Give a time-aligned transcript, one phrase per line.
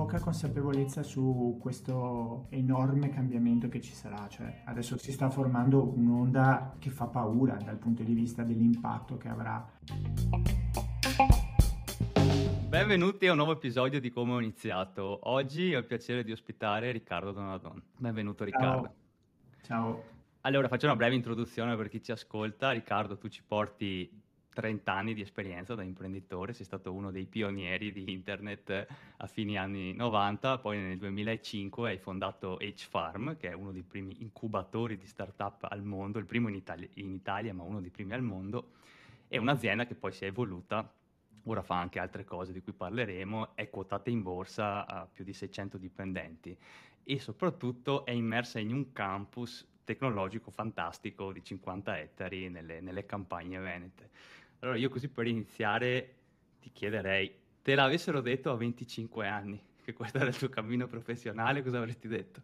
[0.00, 6.76] poca consapevolezza su questo enorme cambiamento che ci sarà, cioè adesso si sta formando un'onda
[6.78, 9.70] che fa paura dal punto di vista dell'impatto che avrà.
[12.66, 15.18] Benvenuti a un nuovo episodio di Come ho iniziato.
[15.24, 17.82] Oggi ho il piacere di ospitare Riccardo Donadon.
[17.98, 18.94] Benvenuto Riccardo.
[19.60, 19.92] Ciao.
[19.92, 20.02] Ciao.
[20.40, 22.70] Allora, faccio una breve introduzione per chi ci ascolta.
[22.70, 24.19] Riccardo, tu ci porti
[24.52, 29.56] 30 anni di esperienza da imprenditore, sei stato uno dei pionieri di internet a fini
[29.56, 35.06] anni 90, poi nel 2005 hai fondato H-Farm, che è uno dei primi incubatori di
[35.06, 38.72] startup al mondo, il primo in Italia, in Italia ma uno dei primi al mondo,
[39.28, 40.92] è un'azienda che poi si è evoluta,
[41.44, 45.32] ora fa anche altre cose di cui parleremo, è quotata in borsa a più di
[45.32, 46.56] 600 dipendenti
[47.02, 53.58] e soprattutto è immersa in un campus tecnologico fantastico di 50 ettari nelle, nelle campagne
[53.58, 54.10] venete.
[54.60, 56.14] Allora io così per iniziare
[56.60, 57.32] ti chiederei,
[57.62, 62.08] te l'avessero detto a 25 anni che questo era il tuo cammino professionale, cosa avresti
[62.08, 62.42] detto?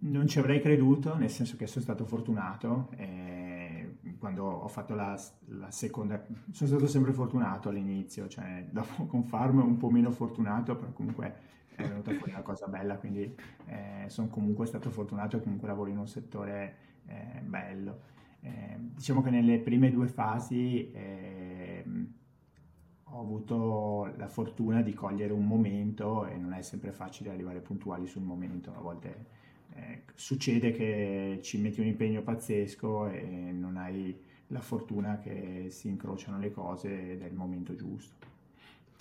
[0.00, 2.90] Non ci avrei creduto, nel senso che sono stato fortunato.
[2.96, 9.24] Eh, quando ho fatto la, la, seconda, sono stato sempre fortunato all'inizio, cioè dopo con
[9.24, 11.34] Farm un po' meno fortunato, però comunque
[11.74, 13.34] è venuta fuori una cosa bella, quindi
[13.66, 18.18] eh, sono comunque stato fortunato e comunque lavoro in un settore eh, bello.
[18.42, 21.84] Eh, diciamo che nelle prime due fasi eh,
[23.04, 28.06] ho avuto la fortuna di cogliere un momento e non è sempre facile arrivare puntuali
[28.06, 29.26] sul momento, a volte
[29.74, 34.18] eh, succede che ci metti un impegno pazzesco e non hai
[34.48, 38.38] la fortuna che si incrociano le cose ed è il momento giusto.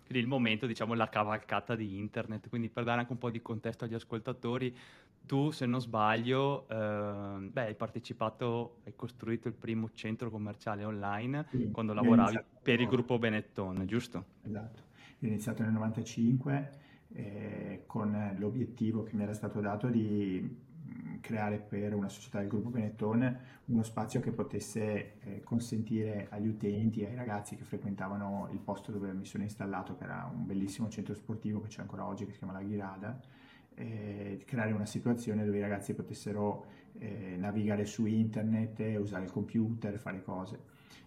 [0.10, 3.44] Quindi il momento, diciamo, la cavalcata di internet, quindi per dare anche un po' di
[3.44, 4.76] contesto agli ascoltatori,
[5.24, 11.46] tu, se non sbaglio, eh, beh, hai partecipato, hai costruito il primo centro commerciale online
[11.52, 12.60] sì, quando lavoravi iniziato...
[12.64, 14.26] per il gruppo Benetton, giusto?
[14.42, 14.82] Esatto,
[15.22, 16.70] ho iniziato nel 95
[17.14, 20.68] eh, con l'obiettivo che mi era stato dato di
[21.22, 27.06] creare per una società del gruppo Benetton uno spazio che potesse eh, consentire agli utenti,
[27.06, 31.14] ai ragazzi che frequentavano il posto dove mi sono installato, che era un bellissimo centro
[31.14, 33.20] sportivo che c'è ancora oggi, che si chiama La Ghirada,
[33.76, 36.66] eh, creare una situazione dove i ragazzi potessero
[36.98, 40.60] eh, navigare su internet, usare il computer, fare cose.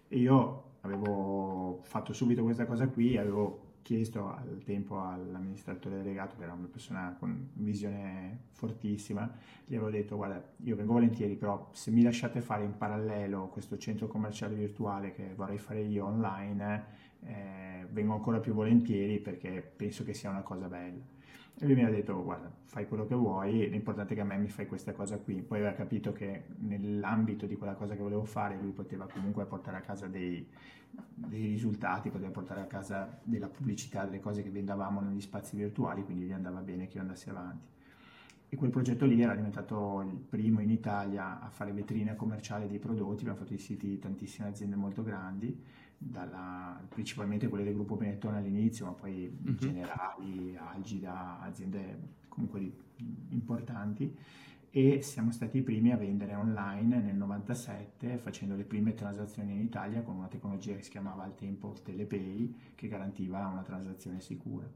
[0.07, 6.43] E io avevo fatto subito questa cosa qui, avevo chiesto al tempo all'amministratore delegato, che
[6.43, 9.31] era una persona con visione fortissima,
[9.65, 13.77] gli avevo detto guarda, io vengo volentieri, però se mi lasciate fare in parallelo questo
[13.77, 16.85] centro commerciale virtuale che vorrei fare io online,
[17.25, 21.12] eh, vengo ancora più volentieri perché penso che sia una cosa bella.
[21.59, 24.37] E lui mi ha detto, guarda, fai quello che vuoi, l'importante è che a me
[24.37, 25.41] mi fai questa cosa qui.
[25.41, 29.77] Poi aveva capito che nell'ambito di quella cosa che volevo fare lui poteva comunque portare
[29.77, 30.45] a casa dei,
[31.13, 36.03] dei risultati, poteva portare a casa della pubblicità, delle cose che vendavamo negli spazi virtuali,
[36.03, 37.71] quindi gli andava bene che io andassi avanti.
[38.49, 42.79] E quel progetto lì era diventato il primo in Italia a fare vetrina commerciale dei
[42.79, 47.95] prodotti, abbiamo fatto i siti di tantissime aziende molto grandi dalla, principalmente quelle del gruppo
[47.95, 49.55] Benetton all'inizio, ma poi uh-huh.
[49.55, 52.71] generali, Algida, aziende comunque
[53.29, 54.15] importanti
[54.75, 59.59] e siamo stati i primi a vendere online nel 97 facendo le prime transazioni in
[59.59, 64.67] Italia con una tecnologia che si chiamava al tempo Telepay che garantiva una transazione sicura.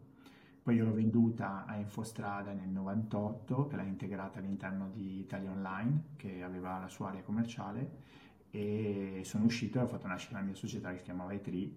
[0.61, 6.03] Poi io l'ho venduta a Infostrada nel 98 che l'ha integrata all'interno di Italia Online
[6.15, 7.89] che aveva la sua area commerciale
[8.51, 11.69] e sono uscito e ho fatto nascere la mia società che si chiamava E3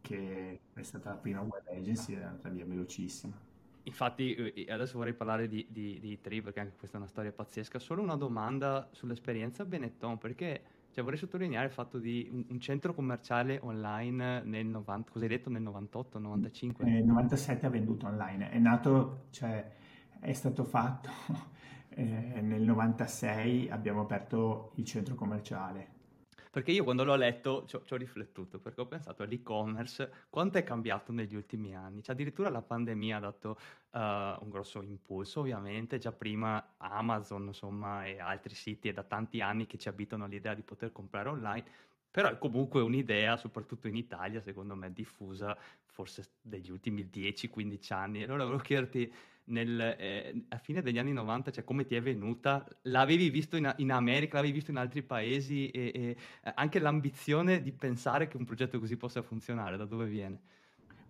[0.00, 3.46] che è stata la prima web agency ed è andata via velocissima.
[3.82, 7.32] Infatti eh, adesso vorrei parlare di, di, di E3 perché anche questa è una storia
[7.32, 7.78] pazzesca.
[7.78, 12.94] Solo una domanda sull'esperienza Benetton perché cioè, vorrei sottolineare il fatto di un, un centro
[12.94, 16.84] commerciale online nel 90, cosa hai detto, nel 98, 95?
[16.84, 19.76] Nel 97 ha venduto online, è nato, cioè
[20.20, 21.08] è stato fatto
[21.90, 25.96] eh, nel 96 abbiamo aperto il centro commerciale
[26.58, 31.12] perché io quando l'ho letto ci ho, riflettuto, perché ho pensato all'e-commerce, quanto è cambiato
[31.12, 32.02] negli ultimi anni.
[32.02, 33.50] Cioè, addirittura la pandemia ha dato
[33.90, 39.40] uh, un grosso impulso, ovviamente, già prima Amazon, insomma, e altri siti è da tanti
[39.40, 41.64] anni che ci abitano all'idea di poter comprare online,
[42.10, 48.24] però è comunque un'idea, soprattutto in Italia, secondo me diffusa forse degli ultimi 10-15 anni.
[48.24, 49.14] Allora volevo chiederti
[49.48, 52.66] nel, eh, a fine degli anni 90, cioè come ti è venuta?
[52.82, 57.62] L'avevi visto in, in America, l'avevi visto in altri paesi e, e, eh, anche l'ambizione
[57.62, 60.38] di pensare che un progetto così possa funzionare, da dove viene?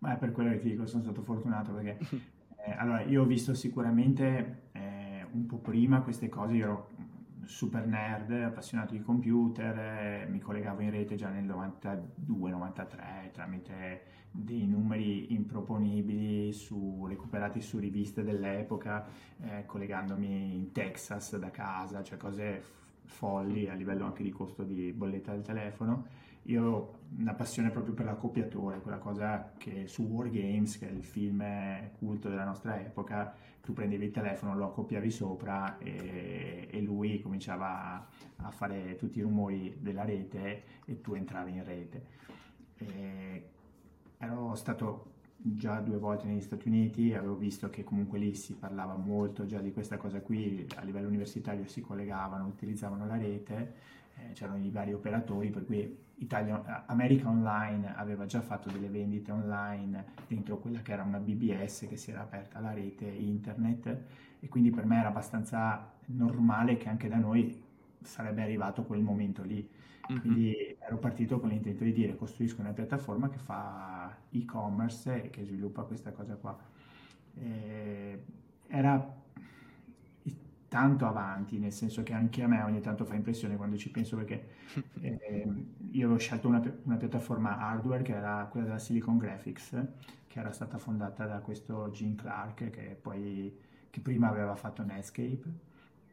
[0.01, 1.99] Ma è per quello che ti dico, sono stato fortunato perché
[2.65, 6.89] eh, allora io ho visto sicuramente eh, un po' prima queste cose, io ero
[7.49, 15.33] super nerd, appassionato di computer, mi collegavo in rete già nel 92-93 tramite dei numeri
[15.33, 19.07] improponibili su, recuperati su riviste dell'epoca,
[19.41, 22.63] eh, collegandomi in Texas da casa, cioè cose
[23.09, 26.27] folli a livello anche di costo di bolletta del telefono.
[26.45, 30.93] Io ho una passione proprio per l'accoppiatore, quella cosa che su War Games, che è
[30.93, 31.45] il film
[31.99, 38.07] culto della nostra epoca, tu prendevi il telefono, lo accoppiavi sopra e, e lui cominciava
[38.37, 42.07] a, fare tutti i rumori della rete e tu entravi in rete.
[42.79, 43.49] E
[44.17, 48.97] ero stato già due volte negli Stati Uniti, avevo visto che comunque lì si parlava
[48.97, 53.75] molto già di questa cosa qui, a livello universitario si collegavano, utilizzavano la rete,
[54.17, 59.31] eh, c'erano i vari operatori, per cui Italia, America Online aveva già fatto delle vendite
[59.31, 63.97] online dentro quella che era una BBS che si era aperta alla rete internet
[64.41, 67.63] e quindi per me era abbastanza normale che anche da noi
[68.03, 69.69] sarebbe arrivato quel momento lì.
[70.11, 70.21] Mm-hmm.
[70.21, 75.45] Quindi ero partito con l'intento di dire costruisco una piattaforma che fa e-commerce e che
[75.45, 76.59] sviluppa questa cosa qua.
[77.35, 78.23] E
[78.69, 79.17] era
[80.69, 84.17] tanto avanti, nel senso che anche a me ogni tanto fa impressione quando ci penso
[84.17, 84.49] perché
[85.01, 85.47] eh,
[85.91, 89.71] io avevo scelto una, una, piattaforma hardware che era quella della Silicon Graphics,
[90.27, 93.57] che era stata fondata da questo Gene Clark che poi
[93.91, 95.67] che prima aveva fatto Netscape.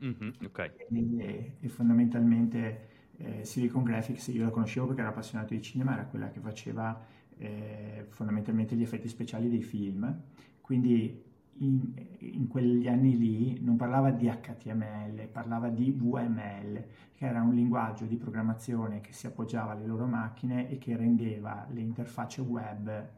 [0.04, 0.72] Mm-hmm, okay.
[0.90, 6.06] e, e, fondamentalmente eh, Silicon Graphics io la conoscevo perché ero appassionato di cinema, era
[6.06, 7.00] quella che faceva
[7.38, 10.22] eh, fondamentalmente gli effetti speciali dei film,
[10.62, 11.24] quindi
[11.60, 16.84] in, in, quegli anni lì non parlava di HTML, parlava di VML,
[17.16, 21.66] che era un linguaggio di programmazione che si appoggiava alle loro macchine e che rendeva
[21.72, 23.10] le interfacce web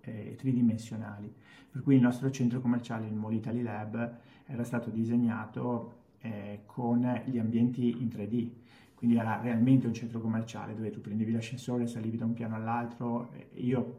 [0.00, 1.32] eh, tridimensionali.
[1.70, 7.22] Per cui il nostro centro commerciale, il Mall Italy Lab, era stato disegnato eh, con
[7.24, 8.50] gli ambienti in 3D.
[8.96, 13.30] Quindi era realmente un centro commerciale dove tu prendevi l'ascensore, salivi da un piano all'altro.
[13.56, 13.96] Io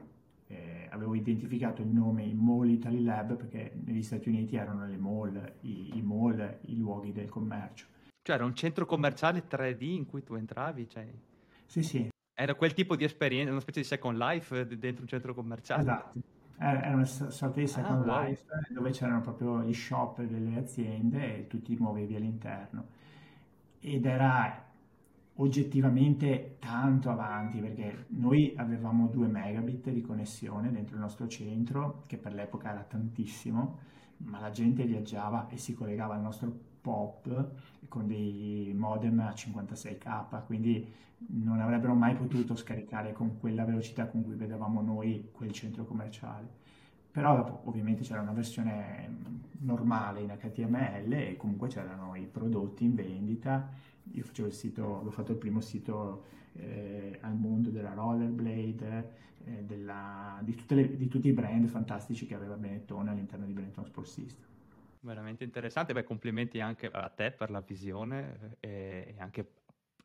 [0.47, 4.97] eh, avevo identificato il nome in Mall Italy Lab perché negli Stati Uniti erano le
[4.97, 7.85] mall, i, i mall, i luoghi del commercio.
[8.23, 10.89] Cioè era un centro commerciale 3D in cui tu entravi?
[10.89, 11.07] Cioè...
[11.65, 12.09] Sì, sì.
[12.33, 15.81] Era quel tipo di esperienza, una specie di Second Life dentro un centro commerciale?
[15.81, 16.19] Esatto.
[16.59, 18.61] Era una sorta di Second ah, Life wow.
[18.69, 22.85] dove c'erano proprio gli shop delle aziende e tu ti muovevi all'interno.
[23.79, 24.67] Ed era
[25.38, 32.18] oggettivamente tanto avanti perché noi avevamo 2 megabit di connessione dentro il nostro centro che
[32.18, 33.80] per l'epoca era tantissimo
[34.19, 36.51] ma la gente viaggiava e si collegava al nostro
[36.81, 37.51] POP
[37.88, 44.24] con dei modem a 56k quindi non avrebbero mai potuto scaricare con quella velocità con
[44.24, 46.66] cui vedevamo noi quel centro commerciale.
[47.12, 49.10] Però dopo ovviamente c'era una versione
[49.60, 53.69] normale in HTML e comunque c'erano i prodotti in vendita
[54.12, 59.12] io facevo il sito, l'ho fatto il primo sito eh, al mondo della rollerblade,
[59.45, 63.86] eh, della, di, le, di, tutti i brand fantastici che aveva Benetton all'interno di Benetton
[63.86, 64.45] Sport System.
[65.01, 69.51] Veramente interessante, beh complimenti anche a te per la visione eh, e anche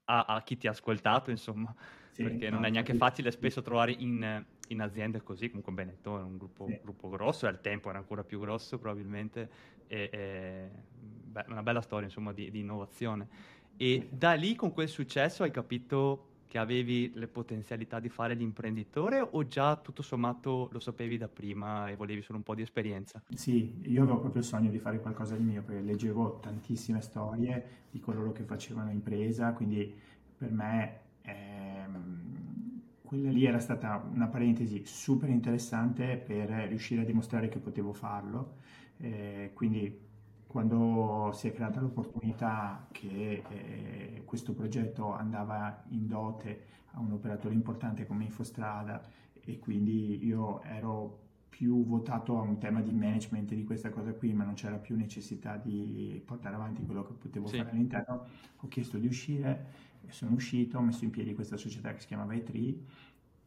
[0.05, 1.75] a, a chi ti ha ascoltato, insomma,
[2.11, 6.21] sì, perché no, non è neanche facile spesso trovare in, in, aziende così, comunque Benetton
[6.21, 6.79] è un gruppo, sì.
[6.83, 9.51] gruppo grosso e al tempo era ancora più grosso probabilmente,
[9.87, 10.71] e, e
[11.01, 13.61] beh, una bella storia insomma di, di innovazione.
[13.77, 19.21] E da lì con quel successo hai capito che avevi le potenzialità di fare l'imprenditore
[19.21, 23.23] o già tutto sommato lo sapevi da prima e volevi solo un po' di esperienza?
[23.35, 27.87] Sì, io avevo proprio il sogno di fare qualcosa di mio perché leggevo tantissime storie
[27.91, 29.99] di coloro che facevano impresa, quindi
[30.37, 37.49] per me ehm, quella lì era stata una parentesi super interessante per riuscire a dimostrare
[37.49, 38.57] che potevo farlo.
[38.99, 40.11] Eh, quindi
[40.53, 47.55] quando si è creata l'opportunità che eh, questo progetto andava in dote a un operatore
[47.55, 49.03] importante come Infostrada
[49.41, 54.35] e quindi io ero più votato a un tema di management di questa cosa qui,
[54.35, 57.57] ma non c'era più necessità di portare avanti quello che potevo sì.
[57.57, 59.67] fare all'interno, ho chiesto di uscire,
[60.09, 62.75] sono uscito, ho messo in piedi questa società che si chiamava E3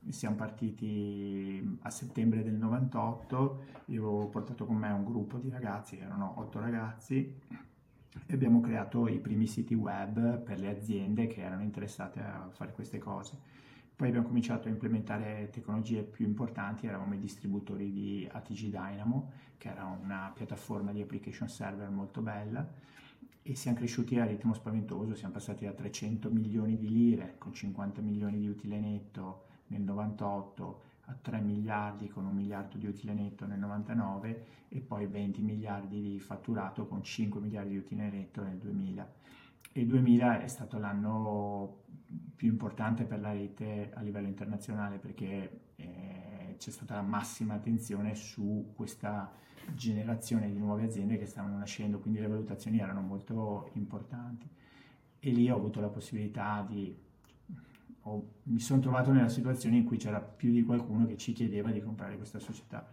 [0.10, 5.98] siamo partiti a settembre del 98, io ho portato con me un gruppo di ragazzi,
[5.98, 7.42] erano otto ragazzi,
[8.28, 12.72] e abbiamo creato i primi siti web per le aziende che erano interessate a fare
[12.72, 13.38] queste cose.
[13.96, 19.70] Poi abbiamo cominciato a implementare tecnologie più importanti, eravamo i distributori di ATG Dynamo, che
[19.70, 22.68] era una piattaforma di application server molto bella,
[23.42, 28.02] e siamo cresciuti a ritmo spaventoso, siamo passati da 300 milioni di lire con 50
[28.02, 33.46] milioni di utile netto nel 98 a 3 miliardi con un miliardo di utile netto
[33.46, 38.58] nel 99 e poi 20 miliardi di fatturato con 5 miliardi di utile netto nel
[38.58, 39.14] 2000.
[39.72, 41.84] e il 2000 è stato l'anno
[42.36, 48.16] più importante per la rete a livello internazionale perché eh, c'è stata la massima attenzione
[48.16, 49.32] su questa
[49.74, 54.48] generazione di nuove aziende che stavano nascendo, quindi le valutazioni erano molto importanti.
[55.20, 57.04] E lì ho avuto la possibilità di...
[58.08, 61.72] Ho, mi sono trovato nella situazione in cui c'era più di qualcuno che ci chiedeva
[61.72, 62.88] di comprare questa società.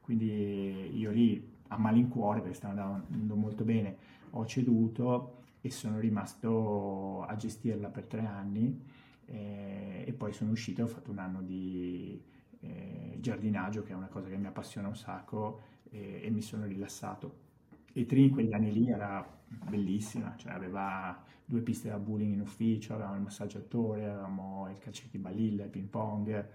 [0.00, 3.96] Quindi io lì a malincuore, perché stava andando molto bene,
[4.30, 8.80] ho ceduto e sono rimasto a gestirla per tre anni
[9.26, 12.20] eh, e poi sono uscito e ho fatto un anno di
[12.60, 15.60] eh, giardinaggio che è una cosa che mi appassiona un sacco
[15.90, 17.46] e, e mi sono rilassato.
[17.92, 22.40] E Tri in quegli anni lì era bellissima, cioè aveva due piste da bowling in
[22.40, 26.46] ufficio, avevamo il massaggiatore, avevamo il calcio di balilla, il ping pong,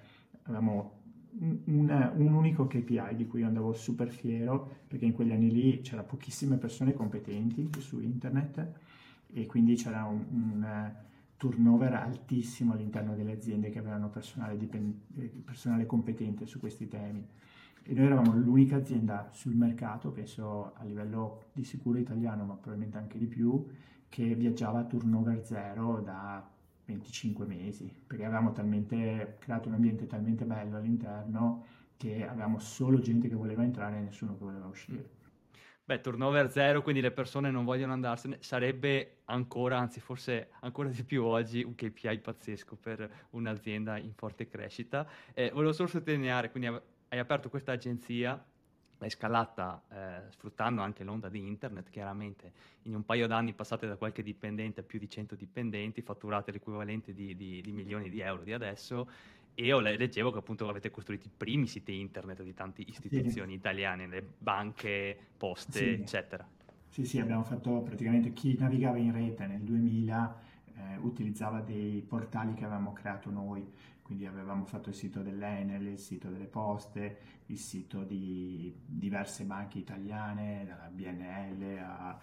[0.43, 1.01] avevamo
[1.39, 6.03] un, un, unico KPI di cui andavo super fiero perché in quegli anni lì c'era
[6.03, 8.71] pochissime persone competenti su internet
[9.33, 10.93] e quindi c'era un, un
[11.37, 17.25] turnover altissimo all'interno delle aziende che avevano personale, dipend- personale competente su questi temi.
[17.85, 22.97] E noi eravamo l'unica azienda sul mercato, penso a livello di sicuro italiano, ma probabilmente
[22.97, 23.67] anche di più,
[24.07, 26.49] che viaggiava a turnover zero da
[26.85, 31.65] 25 mesi, perché avevamo talmente creato un ambiente talmente bello all'interno
[31.97, 35.21] che avevamo solo gente che voleva entrare e nessuno che voleva uscire.
[35.85, 41.03] Beh, turnover zero, quindi le persone non vogliono andarsene, sarebbe ancora, anzi forse ancora di
[41.03, 45.05] più oggi, un KPI pazzesco per un'azienda in forte crescita.
[45.33, 46.69] Eh, volevo solo sottolineare, quindi
[47.13, 48.43] hai aperto questa agenzia,
[48.97, 52.51] l'hai scalata eh, sfruttando anche l'onda di internet, chiaramente
[52.83, 57.13] in un paio d'anni passate da qualche dipendente a più di 100 dipendenti, fatturate l'equivalente
[57.13, 59.07] di, di, di milioni di euro di adesso
[59.53, 63.57] e io leggevo che appunto avete costruito i primi siti internet di tante istituzioni sì.
[63.57, 66.01] italiane, le banche, poste, sì.
[66.01, 66.47] eccetera.
[66.87, 70.41] Sì, sì, abbiamo fatto praticamente chi navigava in rete nel 2000
[70.75, 75.99] eh, utilizzava dei portali che avevamo creato noi, quindi avevamo fatto il sito dell'Enel, il
[75.99, 82.19] sito delle poste, il sito di diverse banche italiane, dalla BNL a,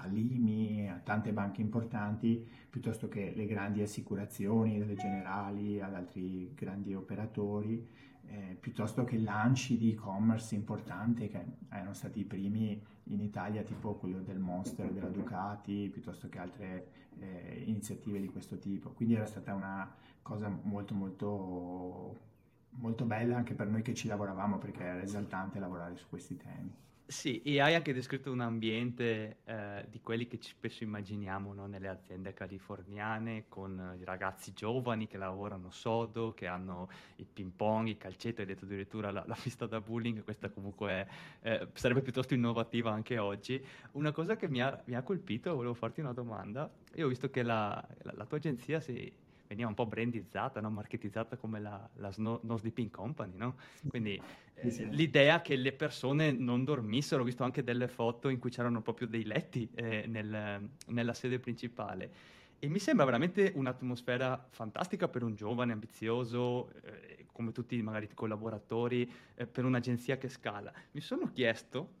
[0.00, 6.54] a Limi, a tante banche importanti, piuttosto che le grandi assicurazioni, dalle generali ad altri
[6.54, 7.86] grandi operatori,
[8.26, 13.94] eh, piuttosto che lanci di e-commerce importanti che erano stati i primi in Italia, tipo
[13.94, 16.86] quello del Monster, della Ducati, piuttosto che altre
[17.18, 18.90] eh, iniziative di questo tipo.
[18.90, 22.28] Quindi era stata una cosa molto molto
[22.72, 26.72] molto bella anche per noi che ci lavoravamo perché era esaltante lavorare su questi temi.
[27.10, 31.66] Sì, e hai anche descritto un ambiente eh, di quelli che ci spesso immaginiamo no?
[31.66, 37.88] nelle aziende californiane, con i ragazzi giovani che lavorano sodo, che hanno il ping pong,
[37.88, 41.06] il calcetto, hai detto addirittura la, la pista da bowling, questa comunque è,
[41.40, 43.60] eh, sarebbe piuttosto innovativa anche oggi.
[43.92, 47.28] Una cosa che mi ha, mi ha, colpito, volevo farti una domanda, io ho visto
[47.28, 49.12] che la, la, la tua agenzia si
[49.50, 50.70] veniva un po' brandizzata, no?
[50.70, 53.56] marketizzata come la, la Snow, No Sleeping Company, no?
[53.88, 54.20] Quindi
[54.54, 54.88] eh, sì.
[54.90, 59.08] l'idea che le persone non dormissero, ho visto anche delle foto in cui c'erano proprio
[59.08, 62.38] dei letti eh, nel, nella sede principale.
[62.60, 68.14] E mi sembra veramente un'atmosfera fantastica per un giovane ambizioso, eh, come tutti magari i
[68.14, 70.72] collaboratori, eh, per un'agenzia che scala.
[70.92, 71.98] Mi sono chiesto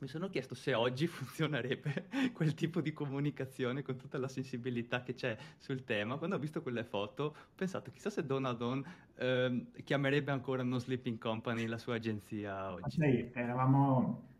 [0.00, 5.14] mi sono chiesto se oggi funzionerebbe quel tipo di comunicazione con tutta la sensibilità che
[5.14, 6.16] c'è sul tema.
[6.16, 8.84] Quando ho visto quelle foto ho pensato chissà se Donaldon
[9.16, 12.96] eh, chiamerebbe ancora No Sleeping Company la sua agenzia oggi.
[12.96, 14.32] Sai, eravamo...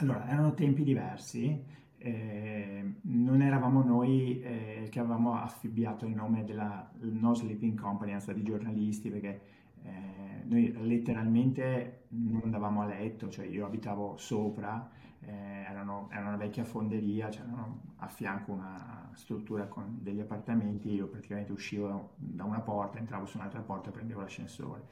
[0.00, 1.60] Allora, erano tempi diversi,
[1.98, 8.22] eh, non eravamo noi eh, che avevamo affibbiato il nome della No Sleeping Company, erano
[8.22, 9.40] stati giornalisti perché
[9.82, 15.32] eh, noi letteralmente non andavamo a letto, cioè io abitavo sopra, eh,
[15.68, 21.52] erano, era una vecchia fonderia, c'erano a fianco una struttura con degli appartamenti, io praticamente
[21.52, 24.86] uscivo da una porta, entravo su un'altra porta e prendevo l'ascensore.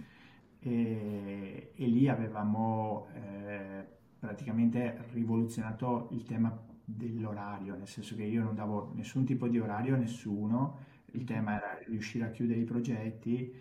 [0.58, 3.86] E, e lì avevamo eh,
[4.18, 9.94] praticamente rivoluzionato il tema dell'orario, nel senso che io non davo nessun tipo di orario
[9.94, 10.78] a nessuno,
[11.12, 13.52] il tema era riuscire a chiudere i progetti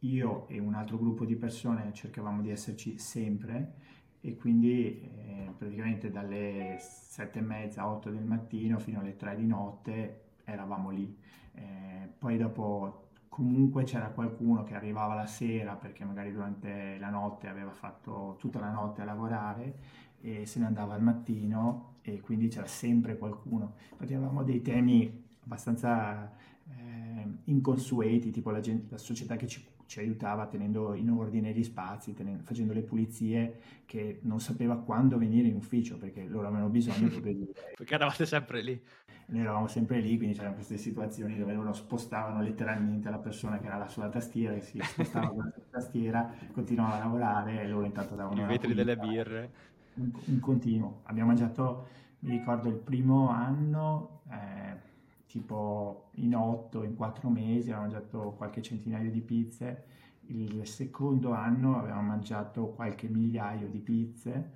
[0.00, 3.74] io e un altro gruppo di persone cercavamo di esserci sempre
[4.20, 9.46] e quindi eh, praticamente dalle sette e mezza, otto del mattino fino alle tre di
[9.46, 11.16] notte eravamo lì.
[11.54, 17.48] Eh, poi dopo comunque c'era qualcuno che arrivava la sera perché magari durante la notte
[17.48, 19.78] aveva fatto tutta la notte a lavorare
[20.20, 23.74] e se ne andava al mattino e quindi c'era sempre qualcuno.
[23.92, 26.30] Infatti avevamo dei temi abbastanza
[26.68, 31.64] eh, inconsueti, tipo la, gente, la società che ci ci aiutava tenendo in ordine gli
[31.64, 36.68] spazi, tenendo, facendo le pulizie, che non sapeva quando venire in ufficio perché loro avevano
[36.68, 37.44] bisogno proprio di...
[37.76, 38.80] perché eravate sempre lì.
[39.26, 43.66] Noi eravamo sempre lì, quindi c'erano queste situazioni dove loro spostavano letteralmente la persona che
[43.66, 47.84] era là sulla tastiera, che si spostava con la tastiera, continuava a lavorare e loro
[47.84, 48.44] intanto davano...
[48.44, 49.50] I vetri delle birre.
[49.94, 51.00] In, in, continuo.
[51.06, 51.88] Abbiamo mangiato,
[52.20, 54.20] mi ricordo, il primo anno...
[54.30, 54.89] Eh,
[55.30, 59.84] tipo in otto, in quattro mesi avevamo mangiato qualche centinaio di pizze,
[60.26, 64.50] il secondo anno avevamo mangiato qualche migliaio di pizze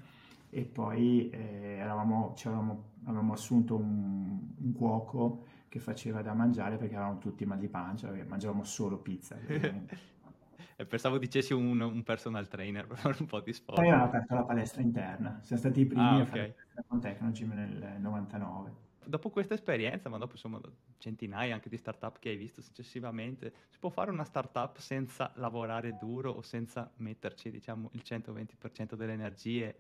[0.51, 6.97] e poi eh, eravamo, avevamo, avevamo, assunto un, un, cuoco che faceva da mangiare perché
[6.97, 9.37] avevamo tutti mal di pancia, perché mangiavamo solo pizza.
[9.47, 13.79] e pensavo dicessi un, un, personal trainer per fare un po' di sport.
[13.79, 16.23] Poi abbiamo aperto la palestra interna, siamo stati i primi ah, okay.
[16.23, 16.55] a fare
[16.89, 20.61] con Technogym nel 99 dopo questa esperienza, ma dopo insomma
[20.99, 25.97] centinaia anche di startup che hai visto successivamente, si può fare una startup senza lavorare
[25.97, 29.77] duro o senza metterci diciamo il 120% delle energie,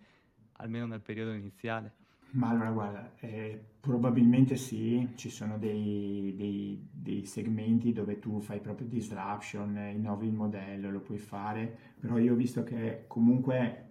[0.53, 2.03] almeno nel periodo iniziale?
[2.35, 8.59] Ma allora guarda, eh, probabilmente sì, ci sono dei, dei, dei, segmenti dove tu fai
[8.59, 13.85] proprio disruption, innovi il modello, lo puoi fare, però io ho visto che comunque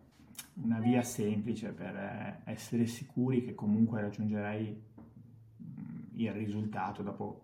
[0.55, 4.81] una via semplice per eh, essere sicuri che comunque raggiungerai
[6.15, 7.41] il risultato dopo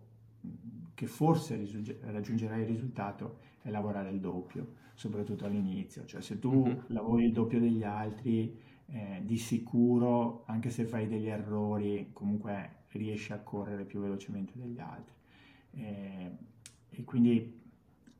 [0.93, 1.55] che forse
[2.01, 6.05] raggiungerai il risultato è lavorare il doppio, soprattutto all'inizio.
[6.05, 6.79] Cioè se tu mm-hmm.
[6.87, 8.57] lavori il doppio degli altri,
[8.87, 14.79] eh, di sicuro, anche se fai degli errori, comunque riesci a correre più velocemente degli
[14.79, 15.13] altri.
[15.71, 16.31] Eh,
[16.89, 17.57] e quindi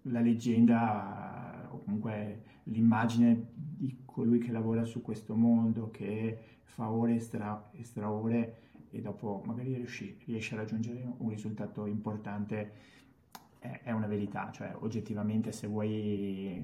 [0.03, 7.15] la leggenda o comunque l'immagine di colui che lavora su questo mondo, che fa ore
[7.15, 12.71] e stra, stra ore, e dopo magari riesci, riesci a raggiungere un risultato importante,
[13.59, 16.63] è, è una verità, cioè oggettivamente se vuoi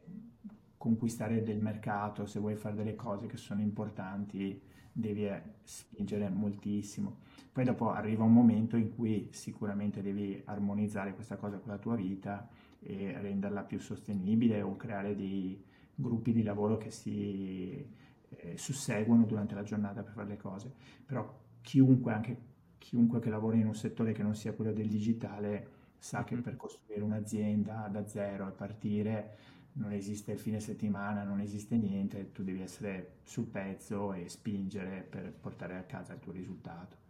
[0.78, 7.18] conquistare del mercato, se vuoi fare delle cose che sono importanti, devi eh, spingere moltissimo.
[7.52, 11.96] Poi dopo arriva un momento in cui sicuramente devi armonizzare questa cosa con la tua
[11.96, 12.48] vita
[12.80, 15.62] e renderla più sostenibile o creare dei
[15.96, 17.86] gruppi di lavoro che si
[18.30, 20.72] eh, susseguono durante la giornata per fare le cose.
[21.06, 22.38] Però chiunque, anche
[22.78, 26.56] chiunque che lavora in un settore che non sia quello del digitale, sa che per
[26.56, 29.38] costruire un'azienda da zero e partire
[29.74, 35.02] non esiste il fine settimana, non esiste niente, tu devi essere sul pezzo e spingere
[35.02, 37.04] per portare a casa il tuo risultato.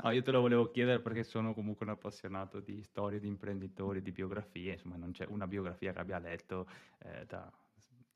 [0.00, 4.00] No, io te lo volevo chiedere perché sono comunque un appassionato di storie di imprenditori,
[4.00, 6.68] di biografie, insomma non c'è una biografia che abbia letto
[7.00, 7.50] eh, da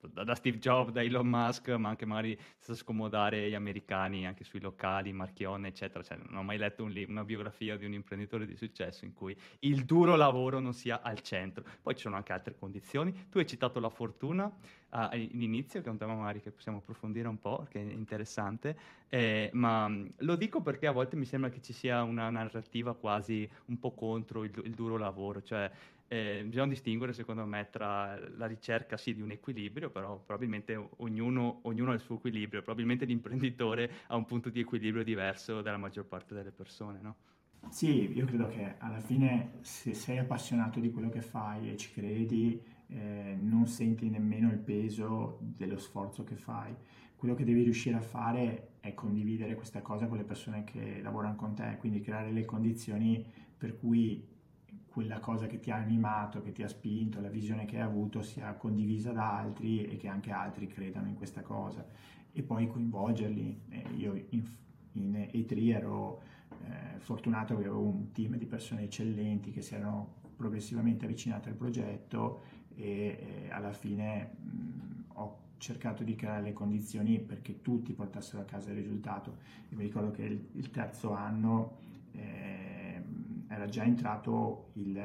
[0.09, 4.61] da, Steve Jobs, da Elon Musk, ma anche magari senza scomodare gli americani anche sui
[4.61, 6.03] locali, Marchione, eccetera.
[6.03, 9.13] Cioè, non ho mai letto un li- una biografia di un imprenditore di successo in
[9.13, 11.65] cui il duro lavoro non sia al centro.
[11.81, 13.29] Poi ci sono anche altre condizioni.
[13.29, 14.51] Tu hai citato la fortuna
[14.95, 18.77] all'inizio, che è un tema magari che possiamo approfondire un po', che è interessante,
[19.09, 23.49] eh, ma lo dico perché a volte mi sembra che ci sia una narrativa quasi
[23.67, 25.71] un po' contro il, il duro lavoro, cioè
[26.13, 31.61] eh, bisogna distinguere secondo me tra la ricerca sì di un equilibrio, però probabilmente ognuno,
[31.63, 36.05] ognuno ha il suo equilibrio, probabilmente l'imprenditore ha un punto di equilibrio diverso dalla maggior
[36.05, 37.17] parte delle persone, no?
[37.71, 41.91] Sì, io credo che alla fine se sei appassionato di quello che fai e ci
[41.93, 46.75] credi, eh, non senti nemmeno il peso dello sforzo che fai.
[47.17, 51.37] Quello che devi riuscire a fare è condividere questa cosa con le persone che lavorano
[51.37, 53.25] con te, quindi creare le condizioni
[53.57, 54.32] per cui
[54.93, 58.21] quella cosa che ti ha animato, che ti ha spinto, la visione che hai avuto
[58.21, 61.85] sia condivisa da altri e che anche altri credano in questa cosa
[62.31, 63.61] e poi coinvolgerli.
[63.71, 64.45] Eh, io in,
[64.93, 70.21] in E3 ero eh, fortunato che avevo un team di persone eccellenti che si erano
[70.37, 72.43] progressivamente avvicinate al progetto
[72.75, 78.45] e eh, alla fine mh, ho cercato di creare le condizioni perché tutti portassero a
[78.45, 79.39] casa il risultato.
[79.71, 81.81] E mi ricordo che il, il terzo anno
[83.63, 85.01] era già entrato il,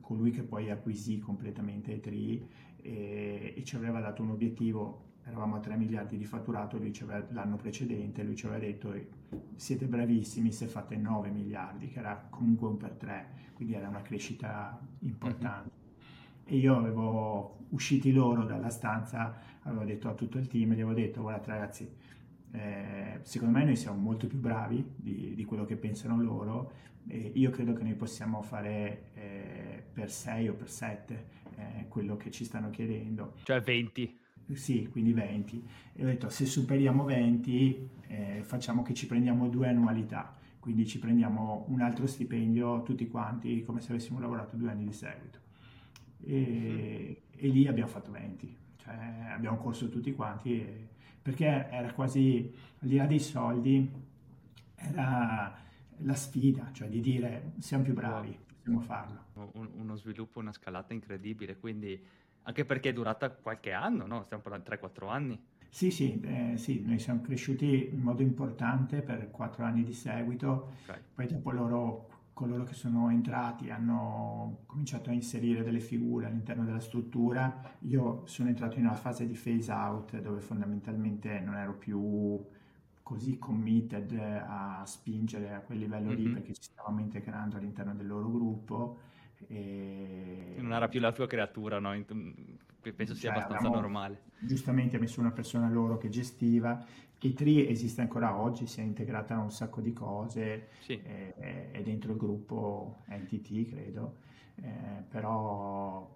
[0.00, 2.42] colui che poi acquisì completamente E3
[2.80, 7.26] e, e ci aveva dato un obiettivo eravamo a 3 miliardi di fatturato, lui aveva,
[7.30, 8.94] l'anno precedente lui ci aveva detto
[9.54, 14.02] siete bravissimi se fate 9 miliardi, che era comunque un per 3, quindi era una
[14.02, 15.70] crescita importante.
[15.70, 15.82] Mm-hmm.
[16.44, 20.92] E io avevo usciti loro dalla stanza, avevo detto a tutto il team, gli avevo
[20.92, 21.90] detto guardate ragazzi,
[22.54, 26.72] eh, secondo me noi siamo molto più bravi di, di quello che pensano loro
[27.08, 32.16] e io credo che noi possiamo fare eh, per 6 o per 7 eh, quello
[32.16, 33.34] che ci stanno chiedendo.
[33.42, 34.18] Cioè 20?
[34.52, 35.68] Sì, quindi 20.
[35.94, 41.00] E ho detto se superiamo 20 eh, facciamo che ci prendiamo due annualità, quindi ci
[41.00, 45.40] prendiamo un altro stipendio tutti quanti come se avessimo lavorato due anni di seguito.
[46.20, 48.94] e, e lì abbiamo fatto 20, cioè
[49.34, 50.88] abbiamo corso tutti quanti e,
[51.24, 53.90] perché era quasi, al di là dei soldi,
[54.74, 55.56] era
[55.96, 59.24] la sfida, cioè di dire siamo più bravi, possiamo farlo.
[59.54, 61.98] Un, uno sviluppo, una scalata incredibile, quindi
[62.42, 64.22] anche perché è durata qualche anno, no?
[64.24, 65.42] Stiamo parlando di 3-4 anni.
[65.70, 70.74] Sì, sì, eh, sì, noi siamo cresciuti in modo importante per 4 anni di seguito,
[70.82, 71.00] okay.
[71.14, 76.80] poi dopo loro, coloro che sono entrati hanno cominciato a inserire delle figure all'interno della
[76.80, 82.44] struttura, io sono entrato in una fase di phase out dove fondamentalmente non ero più
[83.02, 84.12] così committed
[84.46, 86.24] a spingere a quel livello mm-hmm.
[86.24, 88.98] lì perché ci stavamo integrando all'interno del loro gruppo.
[89.46, 90.54] E...
[90.58, 91.94] Non era più la tua creatura, no?
[92.92, 94.22] Penso sia cioè, abbastanza normale.
[94.38, 96.84] Giustamente ha messo una persona loro che gestiva.
[97.20, 101.00] E3 esiste ancora oggi, si è integrata a un sacco di cose, sì.
[101.02, 104.16] è, è, dentro il gruppo NTT, credo,
[104.56, 106.06] eh, però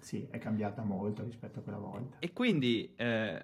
[0.00, 2.16] sì, è cambiata molto rispetto a quella volta.
[2.18, 3.42] E quindi eh,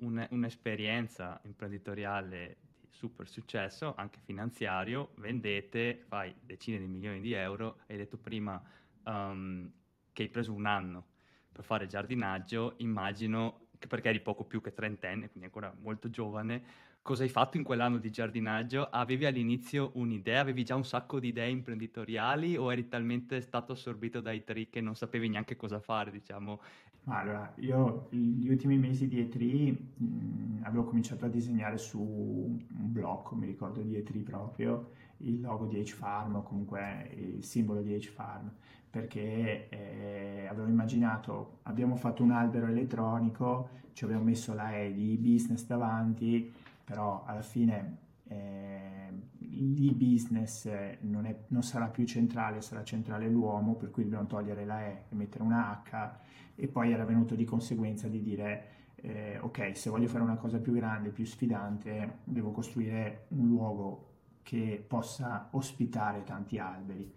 [0.00, 7.78] un, un'esperienza imprenditoriale di super successo, anche finanziario, vendete, fai decine di milioni di euro,
[7.86, 8.62] hai detto prima
[9.04, 9.70] um,
[10.12, 11.06] che hai preso un anno
[11.52, 16.62] per fare giardinaggio, immagino che perché eri poco più che trentenne, quindi ancora molto giovane,
[17.02, 18.88] cosa hai fatto in quell'anno di giardinaggio?
[18.90, 24.20] Avevi all'inizio un'idea, avevi già un sacco di idee imprenditoriali o eri talmente stato assorbito
[24.20, 26.60] dai tri che non sapevi neanche cosa fare, diciamo,
[27.04, 33.34] allora, io gli ultimi mesi di E3 mh, avevo cominciato a disegnare su un blocco,
[33.34, 38.52] mi ricordo di E3 proprio, il logo di H-Farm o comunque il simbolo di H-Farm,
[38.90, 45.16] perché eh, avevo immaginato, abbiamo fatto un albero elettronico, ci abbiamo messo la E di
[45.16, 46.52] business davanti,
[46.84, 47.98] però alla fine
[48.28, 50.68] eh, l'e-business
[51.02, 55.04] non, è, non sarà più centrale, sarà centrale l'uomo, per cui dobbiamo togliere la E
[55.08, 56.18] e mettere una H
[56.56, 60.58] e poi era venuto di conseguenza di dire eh, ok, se voglio fare una cosa
[60.58, 64.08] più grande, più sfidante, devo costruire un luogo
[64.42, 67.12] che possa ospitare tanti alberi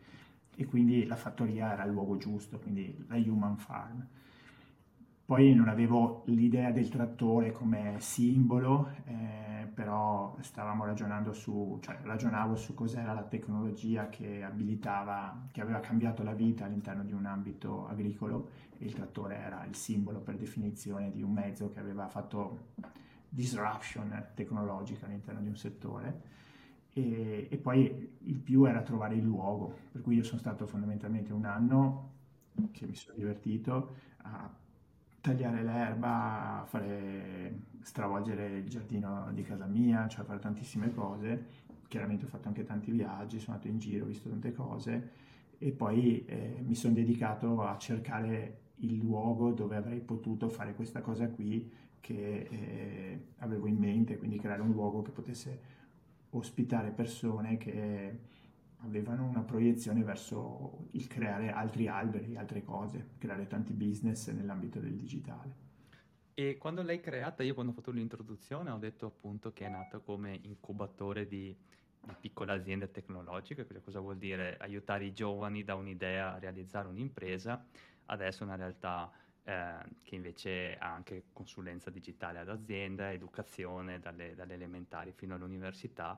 [0.55, 4.07] e quindi la fattoria era il luogo giusto, quindi la Human Farm.
[5.25, 12.55] Poi non avevo l'idea del trattore come simbolo, eh, però stavamo ragionando su, cioè ragionavo
[12.55, 17.87] su cos'era la tecnologia che abilitava, che aveva cambiato la vita all'interno di un ambito
[17.87, 22.71] agricolo e il trattore era il simbolo per definizione di un mezzo che aveva fatto
[23.29, 26.21] disruption tecnologica all'interno di un settore.
[26.93, 31.33] E, e poi il più era trovare il luogo, per cui io sono stato fondamentalmente
[31.33, 32.11] un anno
[32.71, 34.49] che mi sono divertito a
[35.21, 41.61] tagliare l'erba, fare, stravolgere il giardino di casa mia, cioè fare tantissime cose.
[41.87, 45.11] Chiaramente ho fatto anche tanti viaggi, sono andato in giro, ho visto tante cose
[45.57, 51.01] e poi eh, mi sono dedicato a cercare il luogo dove avrei potuto fare questa
[51.01, 55.59] cosa qui che eh, avevo in mente, quindi creare un luogo che potesse
[56.33, 58.19] ospitare persone che
[58.77, 64.95] avevano una proiezione verso il creare altri alberi, altre cose, creare tanti business nell'ambito del
[64.95, 65.61] digitale.
[66.33, 69.99] E quando l'hai creata, io quando ho fatto l'introduzione ho detto appunto che è nata
[69.99, 71.55] come incubatore di,
[72.01, 77.63] di piccole aziende tecnologiche, cosa vuol dire aiutare i giovani da un'idea a realizzare un'impresa,
[78.05, 79.11] adesso è una realtà
[79.43, 86.17] eh, che invece ha anche consulenza digitale ad azienda, educazione dalle, dalle elementari fino all'università,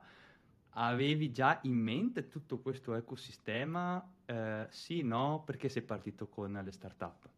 [0.78, 4.02] Avevi già in mente tutto questo ecosistema?
[4.26, 5.42] Eh, sì, no?
[5.44, 7.28] Perché sei partito con le startup?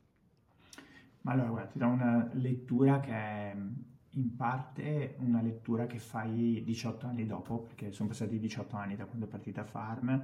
[1.21, 3.57] Ma allora, guarda, ti do una lettura che è
[4.11, 9.05] in parte una lettura che fai 18 anni dopo, perché sono passati 18 anni da
[9.05, 10.21] quando è partita Farm,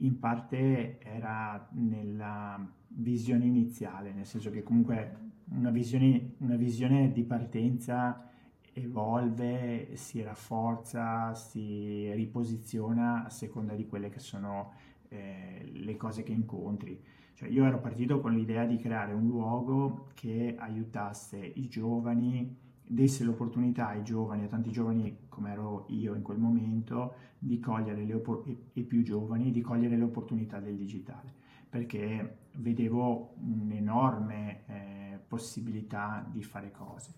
[0.00, 7.24] in parte era nella visione iniziale, nel senso che comunque una visione, una visione di
[7.24, 8.30] partenza
[8.72, 14.72] evolve, si rafforza, si riposiziona a seconda di quelle che sono
[15.08, 17.00] eh, le cose che incontri.
[17.34, 22.56] Cioè io ero partito con l'idea di creare un luogo che aiutasse i giovani,
[22.88, 28.04] desse l'opportunità ai giovani, a tanti giovani come ero io in quel momento, di cogliere
[28.04, 31.32] le opp- e più giovani, di cogliere le opportunità del digitale,
[31.68, 37.12] perché vedevo un'enorme eh, possibilità di fare cose.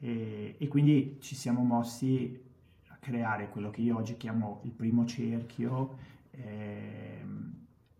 [0.00, 2.42] E, e quindi ci siamo mossi
[2.88, 5.96] a creare quello che io oggi chiamo il primo cerchio
[6.30, 7.22] eh,